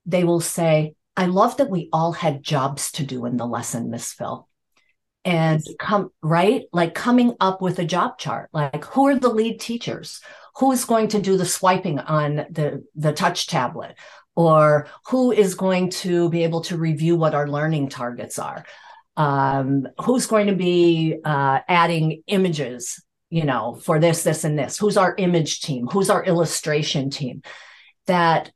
they 0.05 0.23
will 0.23 0.41
say, 0.41 0.95
I 1.15 1.27
love 1.27 1.57
that 1.57 1.69
we 1.69 1.89
all 1.93 2.11
had 2.11 2.43
jobs 2.43 2.91
to 2.93 3.05
do 3.05 3.25
in 3.25 3.37
the 3.37 3.45
lesson, 3.45 3.89
Miss 3.89 4.13
Phyl. 4.13 4.47
And 5.25 5.61
come 5.79 6.09
right, 6.21 6.63
like 6.73 6.93
coming 6.93 7.35
up 7.39 7.61
with 7.61 7.79
a 7.79 7.85
job 7.85 8.17
chart, 8.17 8.49
like 8.51 8.83
who 8.85 9.07
are 9.07 9.17
the 9.17 9.29
lead 9.29 9.61
teachers? 9.61 10.19
Who 10.57 10.71
is 10.71 10.85
going 10.85 11.07
to 11.09 11.21
do 11.21 11.37
the 11.37 11.45
swiping 11.45 11.99
on 11.99 12.35
the, 12.35 12.83
the 12.95 13.13
touch 13.13 13.47
tablet? 13.47 13.95
Or 14.35 14.87
who 15.07 15.31
is 15.31 15.55
going 15.55 15.91
to 15.91 16.29
be 16.29 16.43
able 16.43 16.61
to 16.61 16.77
review 16.77 17.15
what 17.15 17.35
our 17.35 17.47
learning 17.47 17.89
targets 17.89 18.39
are? 18.39 18.65
um, 19.15 19.87
who's 20.01 20.25
going 20.25 20.47
to 20.47 20.55
be 20.55 21.17
uh, 21.23 21.59
adding 21.67 22.23
images 22.27 23.03
you 23.29 23.45
know 23.45 23.75
for 23.75 23.99
this 23.99 24.23
this 24.23 24.43
and 24.43 24.57
this? 24.57 24.77
Who's 24.77 24.97
our 24.97 25.15
image 25.17 25.61
team? 25.61 25.87
Who's 25.87 26.09
our 26.09 26.23
illustration 26.23 27.09
team? 27.09 27.41
That 28.07 28.51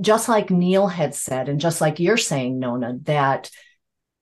just 0.00 0.28
like 0.28 0.50
neil 0.50 0.86
had 0.86 1.14
said 1.14 1.48
and 1.48 1.60
just 1.60 1.80
like 1.80 1.98
you're 1.98 2.16
saying 2.16 2.56
nona 2.56 2.96
that 3.02 3.50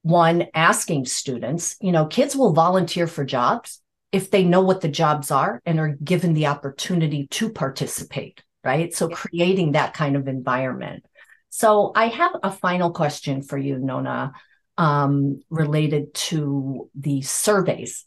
one 0.00 0.46
asking 0.54 1.04
students 1.04 1.76
you 1.82 1.92
know 1.92 2.06
kids 2.06 2.34
will 2.34 2.54
volunteer 2.54 3.06
for 3.06 3.26
jobs 3.26 3.82
if 4.10 4.30
they 4.30 4.42
know 4.42 4.62
what 4.62 4.80
the 4.80 4.88
jobs 4.88 5.30
are 5.30 5.60
and 5.66 5.78
are 5.78 5.94
given 6.02 6.32
the 6.32 6.46
opportunity 6.46 7.26
to 7.30 7.50
participate 7.50 8.42
right 8.66 8.92
so 8.92 9.08
creating 9.08 9.72
that 9.72 9.94
kind 9.94 10.16
of 10.16 10.28
environment 10.28 11.06
so 11.48 11.92
i 11.94 12.08
have 12.08 12.32
a 12.42 12.50
final 12.50 12.90
question 12.90 13.40
for 13.40 13.56
you 13.56 13.78
nona 13.78 14.32
um, 14.78 15.40
related 15.50 16.12
to 16.14 16.90
the 16.94 17.22
surveys, 17.22 18.04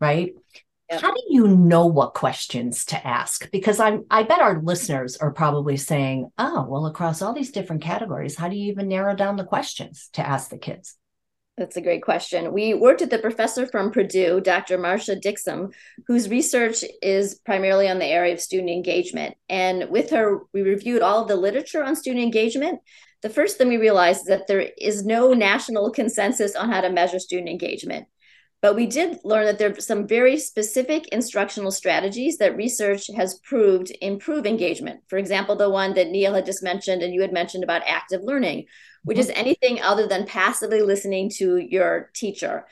right? 0.00 0.32
Yep. 0.90 1.00
How 1.00 1.12
do 1.12 1.22
you 1.28 1.48
know 1.48 1.86
what 1.86 2.14
questions 2.14 2.84
to 2.86 3.06
ask? 3.06 3.50
Because 3.50 3.80
I'm 3.80 4.04
I 4.10 4.24
bet 4.24 4.40
our 4.40 4.60
listeners 4.62 5.16
are 5.16 5.32
probably 5.32 5.76
saying, 5.76 6.30
"Oh, 6.36 6.66
well, 6.68 6.86
across 6.86 7.22
all 7.22 7.32
these 7.32 7.50
different 7.50 7.82
categories, 7.82 8.36
how 8.36 8.48
do 8.48 8.56
you 8.56 8.70
even 8.70 8.88
narrow 8.88 9.14
down 9.14 9.36
the 9.36 9.44
questions 9.44 10.10
to 10.12 10.26
ask 10.26 10.50
the 10.50 10.58
kids?" 10.58 10.96
That's 11.58 11.76
a 11.76 11.82
great 11.82 12.02
question. 12.02 12.52
We 12.52 12.72
worked 12.72 13.02
with 13.02 13.10
the 13.10 13.18
professor 13.18 13.66
from 13.66 13.90
Purdue, 13.90 14.40
Dr. 14.40 14.78
Marsha 14.78 15.20
Dixon, 15.20 15.70
whose 16.06 16.30
research 16.30 16.82
is 17.02 17.34
primarily 17.44 17.88
on 17.88 17.98
the 17.98 18.06
area 18.06 18.32
of 18.32 18.40
student 18.40 18.70
engagement. 18.70 19.36
And 19.50 19.90
with 19.90 20.10
her, 20.10 20.40
we 20.54 20.62
reviewed 20.62 21.02
all 21.02 21.22
of 21.22 21.28
the 21.28 21.36
literature 21.36 21.84
on 21.84 21.94
student 21.94 22.24
engagement 22.24 22.80
the 23.22 23.30
first 23.30 23.56
thing 23.56 23.68
we 23.68 23.76
realized 23.76 24.22
is 24.22 24.26
that 24.26 24.48
there 24.48 24.68
is 24.76 25.06
no 25.06 25.32
national 25.32 25.90
consensus 25.92 26.56
on 26.56 26.70
how 26.70 26.80
to 26.80 26.90
measure 26.90 27.20
student 27.20 27.48
engagement. 27.48 28.06
But 28.60 28.76
we 28.76 28.86
did 28.86 29.18
learn 29.24 29.46
that 29.46 29.58
there 29.58 29.72
are 29.72 29.80
some 29.80 30.06
very 30.06 30.38
specific 30.38 31.08
instructional 31.08 31.72
strategies 31.72 32.38
that 32.38 32.56
research 32.56 33.08
has 33.16 33.40
proved 33.40 33.92
improve 34.00 34.46
engagement. 34.46 35.00
For 35.08 35.18
example, 35.18 35.56
the 35.56 35.70
one 35.70 35.94
that 35.94 36.10
Neil 36.10 36.34
had 36.34 36.46
just 36.46 36.62
mentioned 36.62 37.02
and 37.02 37.12
you 37.14 37.22
had 37.22 37.32
mentioned 37.32 37.64
about 37.64 37.82
active 37.86 38.22
learning, 38.22 38.66
which 39.04 39.18
is 39.18 39.30
anything 39.34 39.80
other 39.80 40.06
than 40.06 40.26
passively 40.26 40.82
listening 40.82 41.30
to 41.30 41.56
your 41.58 42.10
teacher. 42.14 42.66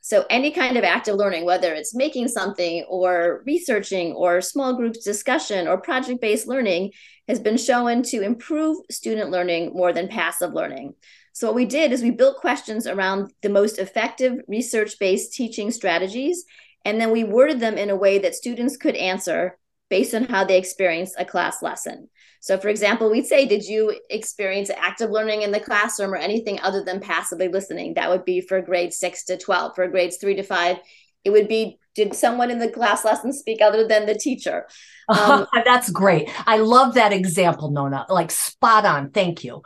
So, 0.00 0.26
any 0.28 0.50
kind 0.50 0.76
of 0.76 0.84
active 0.84 1.16
learning, 1.16 1.46
whether 1.46 1.72
it's 1.72 1.94
making 1.94 2.28
something 2.28 2.84
or 2.88 3.42
researching 3.46 4.12
or 4.12 4.42
small 4.42 4.76
groups 4.76 5.02
discussion 5.02 5.66
or 5.66 5.80
project 5.80 6.20
based 6.20 6.46
learning, 6.46 6.92
has 7.26 7.40
been 7.40 7.56
shown 7.56 8.02
to 8.04 8.20
improve 8.20 8.76
student 8.90 9.30
learning 9.30 9.72
more 9.72 9.94
than 9.94 10.08
passive 10.08 10.52
learning. 10.52 10.94
So, 11.32 11.46
what 11.46 11.56
we 11.56 11.64
did 11.64 11.90
is 11.90 12.02
we 12.02 12.10
built 12.10 12.36
questions 12.36 12.86
around 12.86 13.32
the 13.40 13.48
most 13.48 13.78
effective 13.78 14.40
research 14.46 14.98
based 14.98 15.32
teaching 15.32 15.70
strategies, 15.70 16.44
and 16.84 17.00
then 17.00 17.10
we 17.10 17.24
worded 17.24 17.60
them 17.60 17.78
in 17.78 17.88
a 17.88 17.96
way 17.96 18.18
that 18.18 18.34
students 18.34 18.76
could 18.76 18.96
answer 18.96 19.58
based 19.88 20.14
on 20.14 20.24
how 20.24 20.44
they 20.44 20.58
experience 20.58 21.14
a 21.18 21.24
class 21.24 21.62
lesson. 21.62 22.10
So, 22.44 22.58
for 22.58 22.68
example, 22.68 23.10
we'd 23.10 23.26
say, 23.26 23.46
Did 23.46 23.64
you 23.64 23.98
experience 24.10 24.68
active 24.68 25.10
learning 25.10 25.40
in 25.40 25.50
the 25.50 25.58
classroom 25.58 26.12
or 26.12 26.18
anything 26.18 26.60
other 26.60 26.84
than 26.84 27.00
passively 27.00 27.48
listening? 27.48 27.94
That 27.94 28.10
would 28.10 28.26
be 28.26 28.42
for 28.42 28.60
grades 28.60 28.98
six 28.98 29.24
to 29.24 29.38
12. 29.38 29.74
For 29.74 29.88
grades 29.88 30.18
three 30.18 30.34
to 30.34 30.42
five, 30.42 30.76
it 31.24 31.30
would 31.30 31.48
be 31.48 31.78
Did 31.94 32.14
someone 32.14 32.50
in 32.50 32.58
the 32.58 32.68
class 32.68 33.02
lesson 33.02 33.32
speak 33.32 33.62
other 33.62 33.88
than 33.88 34.04
the 34.04 34.14
teacher? 34.14 34.68
Um, 35.06 35.46
that's 35.66 35.90
great. 35.90 36.30
I 36.46 36.56
love 36.56 36.94
that 36.94 37.12
example, 37.12 37.70
Nona. 37.70 38.06
Like 38.08 38.30
spot 38.30 38.86
on. 38.86 39.10
Thank 39.10 39.44
you. 39.44 39.60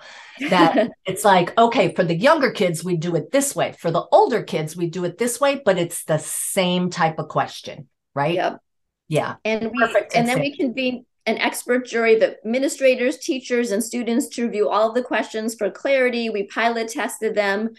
That 0.50 0.90
it's 1.06 1.24
like, 1.24 1.56
okay, 1.56 1.94
for 1.94 2.02
the 2.02 2.16
younger 2.16 2.50
kids, 2.50 2.82
we 2.82 2.96
do 2.96 3.14
it 3.14 3.30
this 3.30 3.54
way. 3.54 3.76
For 3.78 3.92
the 3.92 4.04
older 4.10 4.42
kids, 4.42 4.76
we 4.76 4.90
do 4.90 5.04
it 5.04 5.16
this 5.16 5.40
way, 5.40 5.62
but 5.64 5.78
it's 5.78 6.02
the 6.02 6.18
same 6.18 6.90
type 6.90 7.20
of 7.20 7.28
question, 7.28 7.88
right? 8.16 8.34
Yep. 8.34 8.58
Yeah. 9.06 9.36
And 9.44 9.70
we 9.70 9.78
Perfect. 9.78 10.16
and 10.16 10.26
then 10.26 10.40
we 10.40 10.56
convene 10.56 11.06
an 11.28 11.36
expert 11.38 11.86
jury 11.86 12.16
of 12.16 12.22
administrators, 12.22 13.18
teachers, 13.18 13.70
and 13.70 13.84
students 13.84 14.28
to 14.28 14.44
review 14.44 14.70
all 14.70 14.88
of 14.88 14.94
the 14.94 15.02
questions 15.02 15.54
for 15.54 15.70
clarity. 15.70 16.30
We 16.30 16.44
pilot 16.44 16.88
tested 16.88 17.34
them 17.34 17.74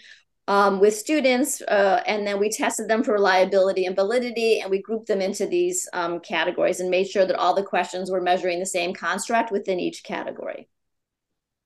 um, 0.46 0.78
with 0.78 0.94
students, 0.94 1.60
uh, 1.62 2.00
and 2.06 2.24
then 2.24 2.38
we 2.38 2.48
tested 2.48 2.88
them 2.88 3.02
for 3.02 3.12
reliability 3.12 3.86
and 3.86 3.96
validity, 3.96 4.60
and 4.60 4.70
we 4.70 4.80
grouped 4.80 5.08
them 5.08 5.20
into 5.20 5.48
these 5.48 5.88
um, 5.92 6.20
categories 6.20 6.78
and 6.78 6.90
made 6.90 7.08
sure 7.08 7.26
that 7.26 7.36
all 7.36 7.54
the 7.54 7.64
questions 7.64 8.08
were 8.08 8.20
measuring 8.20 8.60
the 8.60 8.66
same 8.66 8.94
construct 8.94 9.50
within 9.50 9.80
each 9.80 10.04
category. 10.04 10.68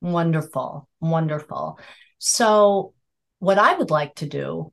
Wonderful, 0.00 0.88
wonderful. 1.00 1.78
So, 2.18 2.94
what 3.40 3.58
I 3.58 3.74
would 3.74 3.90
like 3.90 4.14
to 4.16 4.26
do 4.26 4.72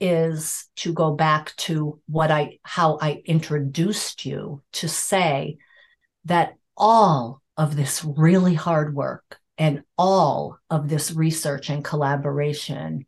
is 0.00 0.66
to 0.76 0.94
go 0.94 1.12
back 1.12 1.54
to 1.56 2.00
what 2.06 2.30
I 2.30 2.58
how 2.62 2.98
I 3.00 3.22
introduced 3.26 4.24
you 4.24 4.62
to 4.72 4.88
say 4.88 5.58
that 6.26 6.54
all 6.76 7.40
of 7.56 7.74
this 7.74 8.04
really 8.04 8.54
hard 8.54 8.94
work 8.94 9.38
and 9.58 9.82
all 9.96 10.58
of 10.68 10.88
this 10.88 11.12
research 11.12 11.70
and 11.70 11.84
collaboration 11.84 13.06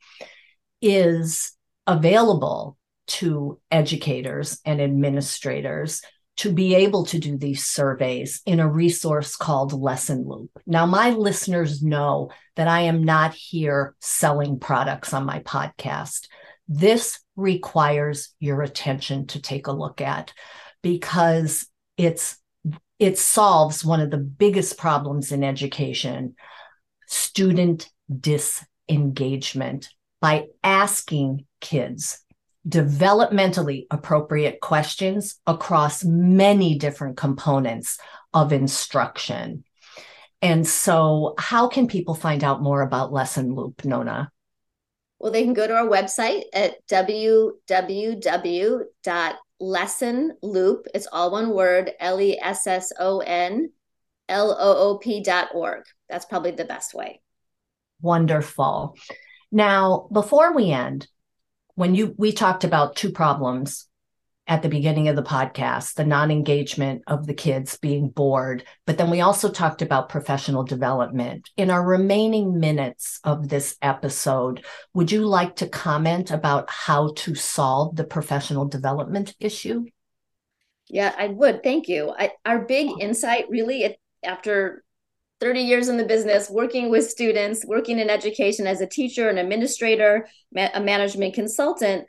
is 0.81 1.53
available 1.87 2.77
to 3.07 3.61
educators 3.71 4.61
and 4.65 4.81
administrators 4.81 6.03
to 6.37 6.53
be 6.53 6.77
able 6.77 7.05
to 7.05 7.19
do 7.19 7.37
these 7.37 7.67
surveys 7.67 8.43
in 8.47 8.61
a 8.61 8.69
resource 8.69 9.35
called 9.35 9.73
Lesson 9.73 10.25
Loop. 10.25 10.51
Now, 10.67 10.87
my 10.87 11.11
listeners 11.11 11.83
know 11.83 12.31
that 12.55 12.69
I 12.69 12.83
am 12.83 13.03
not 13.03 13.35
here 13.35 13.97
selling 14.01 14.61
products 14.61 15.13
on 15.13 15.27
my 15.27 15.41
podcast. 15.41 16.29
This 16.69 17.19
requires 17.35 18.35
your 18.39 18.63
attention 18.63 19.27
to 19.29 19.43
take 19.43 19.67
a 19.67 19.73
look 19.73 20.01
at 20.01 20.33
because 20.81 21.67
it's 21.97 22.39
it 22.99 23.19
solves 23.19 23.85
one 23.85 24.01
of 24.01 24.11
the 24.11 24.19
biggest 24.19 24.77
problems 24.77 25.33
in 25.33 25.45
education 25.45 26.35
student 27.07 27.89
disengagement 28.21 29.89
by 30.21 30.47
asking 30.63 31.47
kids 31.61 32.21
developmentally 32.69 33.87
appropriate 33.91 34.61
questions 34.61 35.41
across 35.47 36.05
many 36.05 36.77
different 36.77 37.17
components 37.17 37.99
of 38.35 38.53
instruction. 38.53 39.65
And 40.43 40.67
so, 40.67 41.35
how 41.39 41.69
can 41.69 41.89
people 41.89 42.15
find 42.15 42.45
out 42.45 42.63
more 42.63 42.83
about 42.83 43.13
Lesson 43.13 43.55
Loop, 43.55 43.85
Nona? 43.85 44.31
Well, 45.19 45.33
they 45.33 45.43
can 45.43 45.55
go 45.55 45.67
to 45.67 45.75
our 45.75 45.87
website 45.87 46.43
at 46.53 46.77
www.lessonloop. 49.61 50.85
It's 50.95 51.09
all 51.13 51.31
one 51.31 51.51
word, 51.51 51.93
L 52.01 52.21
E 52.21 52.39
S 52.41 52.67
S 52.67 52.93
O 52.99 53.21
N 53.21 53.71
L 54.29 54.57
O 54.59 54.77
O 54.77 54.99
P 54.99 55.23
dot 55.23 55.49
org. 55.55 55.85
That's 56.09 56.25
probably 56.25 56.53
the 56.53 56.65
best 56.65 56.95
way. 56.95 57.21
Wonderful. 58.01 58.97
Now, 59.51 60.09
before 60.13 60.55
we 60.55 60.71
end, 60.71 61.09
when 61.75 61.95
you 61.95 62.15
we 62.17 62.33
talked 62.33 62.65
about 62.65 62.97
two 62.97 63.11
problems 63.11 63.87
at 64.49 64.63
the 64.63 64.69
beginning 64.69 65.09
of 65.09 65.15
the 65.15 65.23
podcast 65.23 65.95
the 65.95 66.05
non-engagement 66.05 67.03
of 67.07 67.27
the 67.27 67.35
kids 67.35 67.79
being 67.79 68.09
bored 68.09 68.65
but 68.87 68.99
then 68.99 69.11
we 69.11 69.21
also 69.21 69.51
talked 69.51 69.83
about 69.83 70.09
professional 70.09 70.65
development. 70.65 71.51
In 71.57 71.71
our 71.71 71.85
remaining 71.85 72.59
minutes 72.59 73.21
of 73.23 73.49
this 73.49 73.77
episode 73.83 74.65
would 74.95 75.13
you 75.13 75.25
like 75.27 75.57
to 75.57 75.69
comment 75.69 76.31
about 76.31 76.69
how 76.71 77.13
to 77.17 77.35
solve 77.35 77.95
the 77.95 78.05
professional 78.05 78.67
development 78.67 79.35
issue? 79.39 79.85
Yeah 80.89 81.15
i 81.17 81.29
would. 81.29 81.63
Thank 81.63 81.89
you. 81.89 82.13
I, 82.19 82.33
our 82.45 82.65
big 82.65 82.91
insight 83.01 83.49
really 83.51 83.97
after 84.25 84.83
30 85.41 85.61
years 85.61 85.89
in 85.89 85.97
the 85.97 86.05
business, 86.05 86.51
working 86.51 86.91
with 86.91 87.09
students, 87.09 87.65
working 87.65 87.99
in 87.99 88.11
education 88.11 88.67
as 88.67 88.81
a 88.81 88.87
teacher, 88.87 89.29
an 89.29 89.39
administrator, 89.39 90.29
a 90.57 90.81
management 90.81 91.35
consultant. 91.35 92.07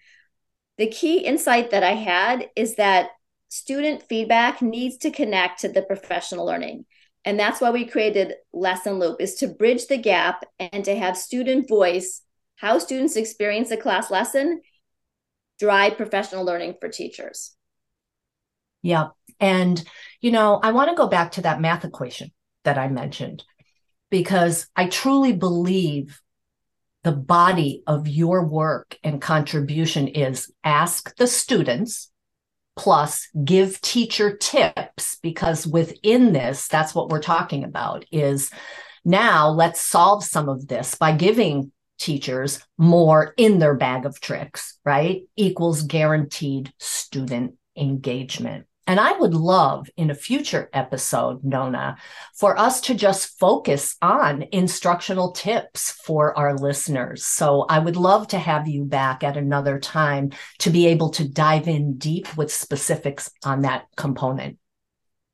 The 0.79 0.87
key 0.87 1.19
insight 1.19 1.71
that 1.71 1.83
I 1.83 1.91
had 1.91 2.49
is 2.55 2.77
that 2.77 3.09
student 3.49 4.01
feedback 4.09 4.61
needs 4.61 4.97
to 4.99 5.11
connect 5.11 5.59
to 5.59 5.67
the 5.67 5.81
professional 5.81 6.45
learning. 6.45 6.85
And 7.25 7.37
that's 7.37 7.59
why 7.59 7.69
we 7.71 7.85
created 7.85 8.35
Lesson 8.53 8.93
Loop 8.93 9.19
is 9.19 9.35
to 9.35 9.49
bridge 9.49 9.87
the 9.87 9.97
gap 9.97 10.45
and 10.57 10.85
to 10.85 10.95
have 10.95 11.17
student 11.17 11.67
voice, 11.67 12.21
how 12.55 12.79
students 12.79 13.17
experience 13.17 13.71
a 13.71 13.77
class 13.77 14.09
lesson, 14.09 14.61
drive 15.59 15.97
professional 15.97 16.45
learning 16.45 16.75
for 16.79 16.87
teachers. 16.87 17.53
Yeah. 18.81 19.09
And, 19.37 19.83
you 20.21 20.31
know, 20.31 20.61
I 20.63 20.71
want 20.71 20.89
to 20.89 20.95
go 20.95 21.07
back 21.07 21.33
to 21.33 21.41
that 21.41 21.59
math 21.59 21.83
equation 21.83 22.31
that 22.63 22.77
I 22.77 22.87
mentioned, 22.87 23.43
because 24.09 24.67
I 24.77 24.87
truly 24.87 25.33
believe 25.33 26.21
the 27.09 27.15
body 27.15 27.81
of 27.87 28.07
your 28.07 28.45
work 28.45 28.95
and 29.03 29.19
contribution 29.19 30.07
is 30.07 30.53
ask 30.63 31.15
the 31.15 31.25
students 31.25 32.11
plus 32.77 33.27
give 33.43 33.81
teacher 33.81 34.37
tips 34.37 35.17
because 35.23 35.65
within 35.65 36.33
this 36.33 36.67
that's 36.67 36.93
what 36.93 37.09
we're 37.09 37.19
talking 37.19 37.63
about 37.63 38.05
is 38.11 38.51
now 39.03 39.49
let's 39.49 39.81
solve 39.81 40.23
some 40.23 40.49
of 40.49 40.67
this 40.67 40.93
by 40.93 41.11
giving 41.11 41.71
teachers 41.97 42.61
more 42.77 43.33
in 43.37 43.57
their 43.57 43.73
bag 43.73 44.05
of 44.05 44.21
tricks 44.21 44.77
right? 44.85 45.23
Equals 45.35 45.81
guaranteed 45.81 46.71
student 46.77 47.55
engagement 47.75 48.67
and 48.89 48.99
I 48.99 49.11
would 49.11 49.35
love 49.35 49.87
in 49.97 50.09
a 50.09 50.15
future 50.15 50.67
episode, 50.73 51.43
Nona, 51.43 51.97
for 52.33 52.57
us 52.57 52.81
to 52.81 52.95
just 52.95 53.37
focus 53.37 53.95
on 54.01 54.45
instructional 54.51 55.31
tips 55.31 55.91
for 55.91 56.35
our 56.35 56.57
listeners. 56.57 57.23
So 57.23 57.67
I 57.69 57.77
would 57.77 57.95
love 57.95 58.29
to 58.29 58.39
have 58.39 58.67
you 58.67 58.85
back 58.85 59.23
at 59.23 59.37
another 59.37 59.77
time 59.77 60.31
to 60.57 60.71
be 60.71 60.87
able 60.87 61.11
to 61.11 61.29
dive 61.29 61.67
in 61.67 61.99
deep 61.99 62.35
with 62.35 62.51
specifics 62.51 63.29
on 63.43 63.61
that 63.61 63.85
component. 63.95 64.57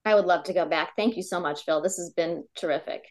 I 0.03 0.15
would 0.15 0.25
love 0.25 0.43
to 0.43 0.53
go 0.53 0.65
back. 0.65 0.97
Thank 0.97 1.15
you 1.15 1.23
so 1.23 1.39
much, 1.39 1.65
Phyl. 1.65 1.81
This 1.81 1.95
has 1.95 2.09
been 2.09 2.43
terrific. 2.57 3.05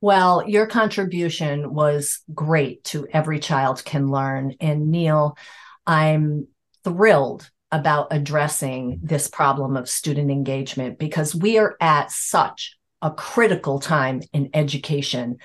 Well, 0.00 0.48
your 0.48 0.68
contribution 0.68 1.74
was 1.74 2.20
great 2.32 2.84
to 2.84 3.08
Every 3.12 3.40
Child 3.40 3.84
Can 3.84 4.08
Learn. 4.08 4.54
And 4.60 4.92
Neil, 4.92 5.36
I'm 5.84 6.46
thrilled 6.84 7.50
about 7.74 8.06
addressing 8.12 9.00
this 9.02 9.26
problem 9.26 9.76
of 9.76 9.88
student 9.88 10.30
engagement 10.30 10.96
because 10.96 11.34
we 11.34 11.58
are 11.58 11.76
at 11.80 12.08
such 12.12 12.78
a 13.02 13.10
critical 13.10 13.80
time 13.80 14.22
in 14.32 14.48
education 14.54 15.38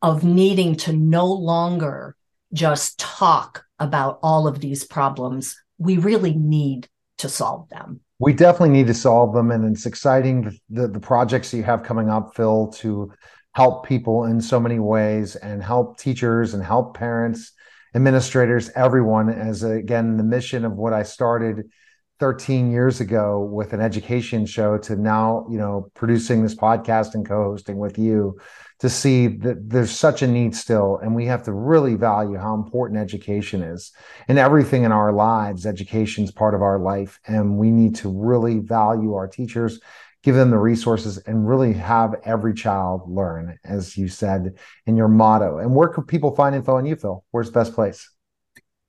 of 0.00 0.22
needing 0.22 0.76
to 0.76 0.92
no 0.92 1.26
longer 1.26 2.14
just 2.52 3.00
talk 3.00 3.64
about 3.80 4.20
all 4.22 4.46
of 4.46 4.60
these 4.60 4.84
problems. 4.84 5.60
We 5.76 5.96
really 5.96 6.34
need 6.34 6.88
to 7.18 7.28
solve 7.28 7.68
them. 7.68 7.98
We 8.20 8.32
definitely 8.32 8.76
need 8.76 8.86
to 8.86 8.94
solve 8.94 9.34
them. 9.34 9.50
And 9.50 9.74
it's 9.74 9.84
exciting 9.84 10.56
the, 10.70 10.86
the 10.86 11.00
projects 11.00 11.50
that 11.50 11.56
you 11.56 11.64
have 11.64 11.82
coming 11.82 12.08
up, 12.08 12.36
Phyl, 12.36 12.72
to 12.76 13.12
help 13.56 13.88
people 13.88 14.26
in 14.26 14.40
so 14.40 14.60
many 14.60 14.78
ways 14.78 15.34
and 15.34 15.60
help 15.60 15.98
teachers 15.98 16.54
and 16.54 16.62
help 16.62 16.96
parents 16.96 17.52
administrators, 17.94 18.70
everyone, 18.74 19.28
as 19.28 19.62
again, 19.62 20.16
the 20.16 20.24
mission 20.24 20.64
of 20.64 20.72
what 20.72 20.92
I 20.92 21.02
started 21.02 21.70
13 22.20 22.70
years 22.70 23.00
ago 23.00 23.40
with 23.40 23.72
an 23.72 23.80
education 23.80 24.46
show 24.46 24.78
to 24.78 24.96
now, 24.96 25.46
you 25.50 25.58
know, 25.58 25.90
producing 25.94 26.42
this 26.42 26.54
podcast 26.54 27.14
and 27.14 27.26
co-hosting 27.26 27.78
with 27.78 27.98
you 27.98 28.38
to 28.78 28.88
see 28.88 29.26
that 29.26 29.68
there's 29.68 29.90
such 29.90 30.22
a 30.22 30.26
need 30.26 30.54
still 30.54 30.98
and 31.02 31.14
we 31.14 31.26
have 31.26 31.42
to 31.42 31.52
really 31.52 31.94
value 31.94 32.36
how 32.38 32.54
important 32.54 33.00
education 33.00 33.62
is 33.62 33.92
and 34.28 34.38
everything 34.38 34.84
in 34.84 34.92
our 34.92 35.12
lives. 35.12 35.66
Education 35.66 36.24
is 36.24 36.30
part 36.30 36.54
of 36.54 36.62
our 36.62 36.78
life 36.78 37.18
and 37.26 37.58
we 37.58 37.70
need 37.70 37.96
to 37.96 38.08
really 38.08 38.58
value 38.60 39.14
our 39.14 39.26
teachers 39.26 39.80
give 40.22 40.34
them 40.34 40.50
the 40.50 40.58
resources 40.58 41.18
and 41.18 41.48
really 41.48 41.72
have 41.74 42.14
every 42.24 42.54
child 42.54 43.02
learn, 43.06 43.58
as 43.64 43.96
you 43.96 44.08
said 44.08 44.54
in 44.86 44.96
your 44.96 45.08
motto. 45.08 45.58
And 45.58 45.74
where 45.74 45.88
could 45.88 46.06
people 46.06 46.34
find 46.34 46.54
info 46.54 46.76
on 46.76 46.86
you, 46.86 46.96
Phyl? 46.96 47.24
Where's 47.30 47.50
the 47.50 47.58
best 47.58 47.74
place? 47.74 48.08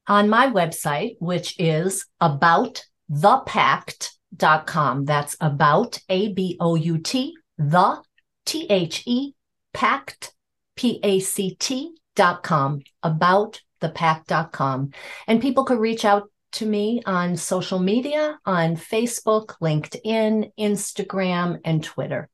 On 0.08 0.30
my 0.30 0.48
website, 0.48 1.16
which 1.20 1.60
is 1.60 2.06
about 2.20 2.84
thepact.com. 3.12 5.06
That's 5.06 5.36
about 5.40 6.00
A 6.10 6.34
B 6.34 6.58
O 6.60 6.76
U 6.76 6.98
T, 6.98 7.36
the 7.58 8.02
T 8.46 8.68
H 8.70 9.04
E, 9.06 9.34
pact, 9.74 10.34
P 10.76 11.00
A 11.04 11.20
C 11.20 11.56
T 11.56 11.96
dot 12.16 12.44
com, 12.44 12.82
about 13.02 13.62
thepact.com. 13.82 14.92
And 15.28 15.42
people 15.42 15.64
could 15.66 15.80
reach 15.80 16.06
out 16.06 16.30
to 16.54 16.66
me 16.66 17.02
on 17.06 17.38
social 17.38 17.80
media 17.80 18.40
on 18.46 18.76
Facebook, 18.76 19.56
LinkedIn, 19.62 20.52
Instagram, 20.58 21.60
and 21.66 21.84
Twitter. 21.84 22.30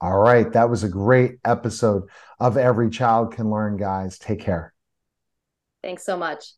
All 0.00 0.18
right. 0.18 0.52
That 0.52 0.68
was 0.68 0.84
a 0.84 0.88
great 0.88 1.38
episode 1.44 2.04
of 2.38 2.56
Every 2.56 2.90
Child 2.90 3.32
Can 3.32 3.50
Learn, 3.50 3.76
guys. 3.76 4.18
Take 4.18 4.40
care. 4.40 4.74
Thanks 5.82 6.04
so 6.04 6.16
much. 6.16 6.52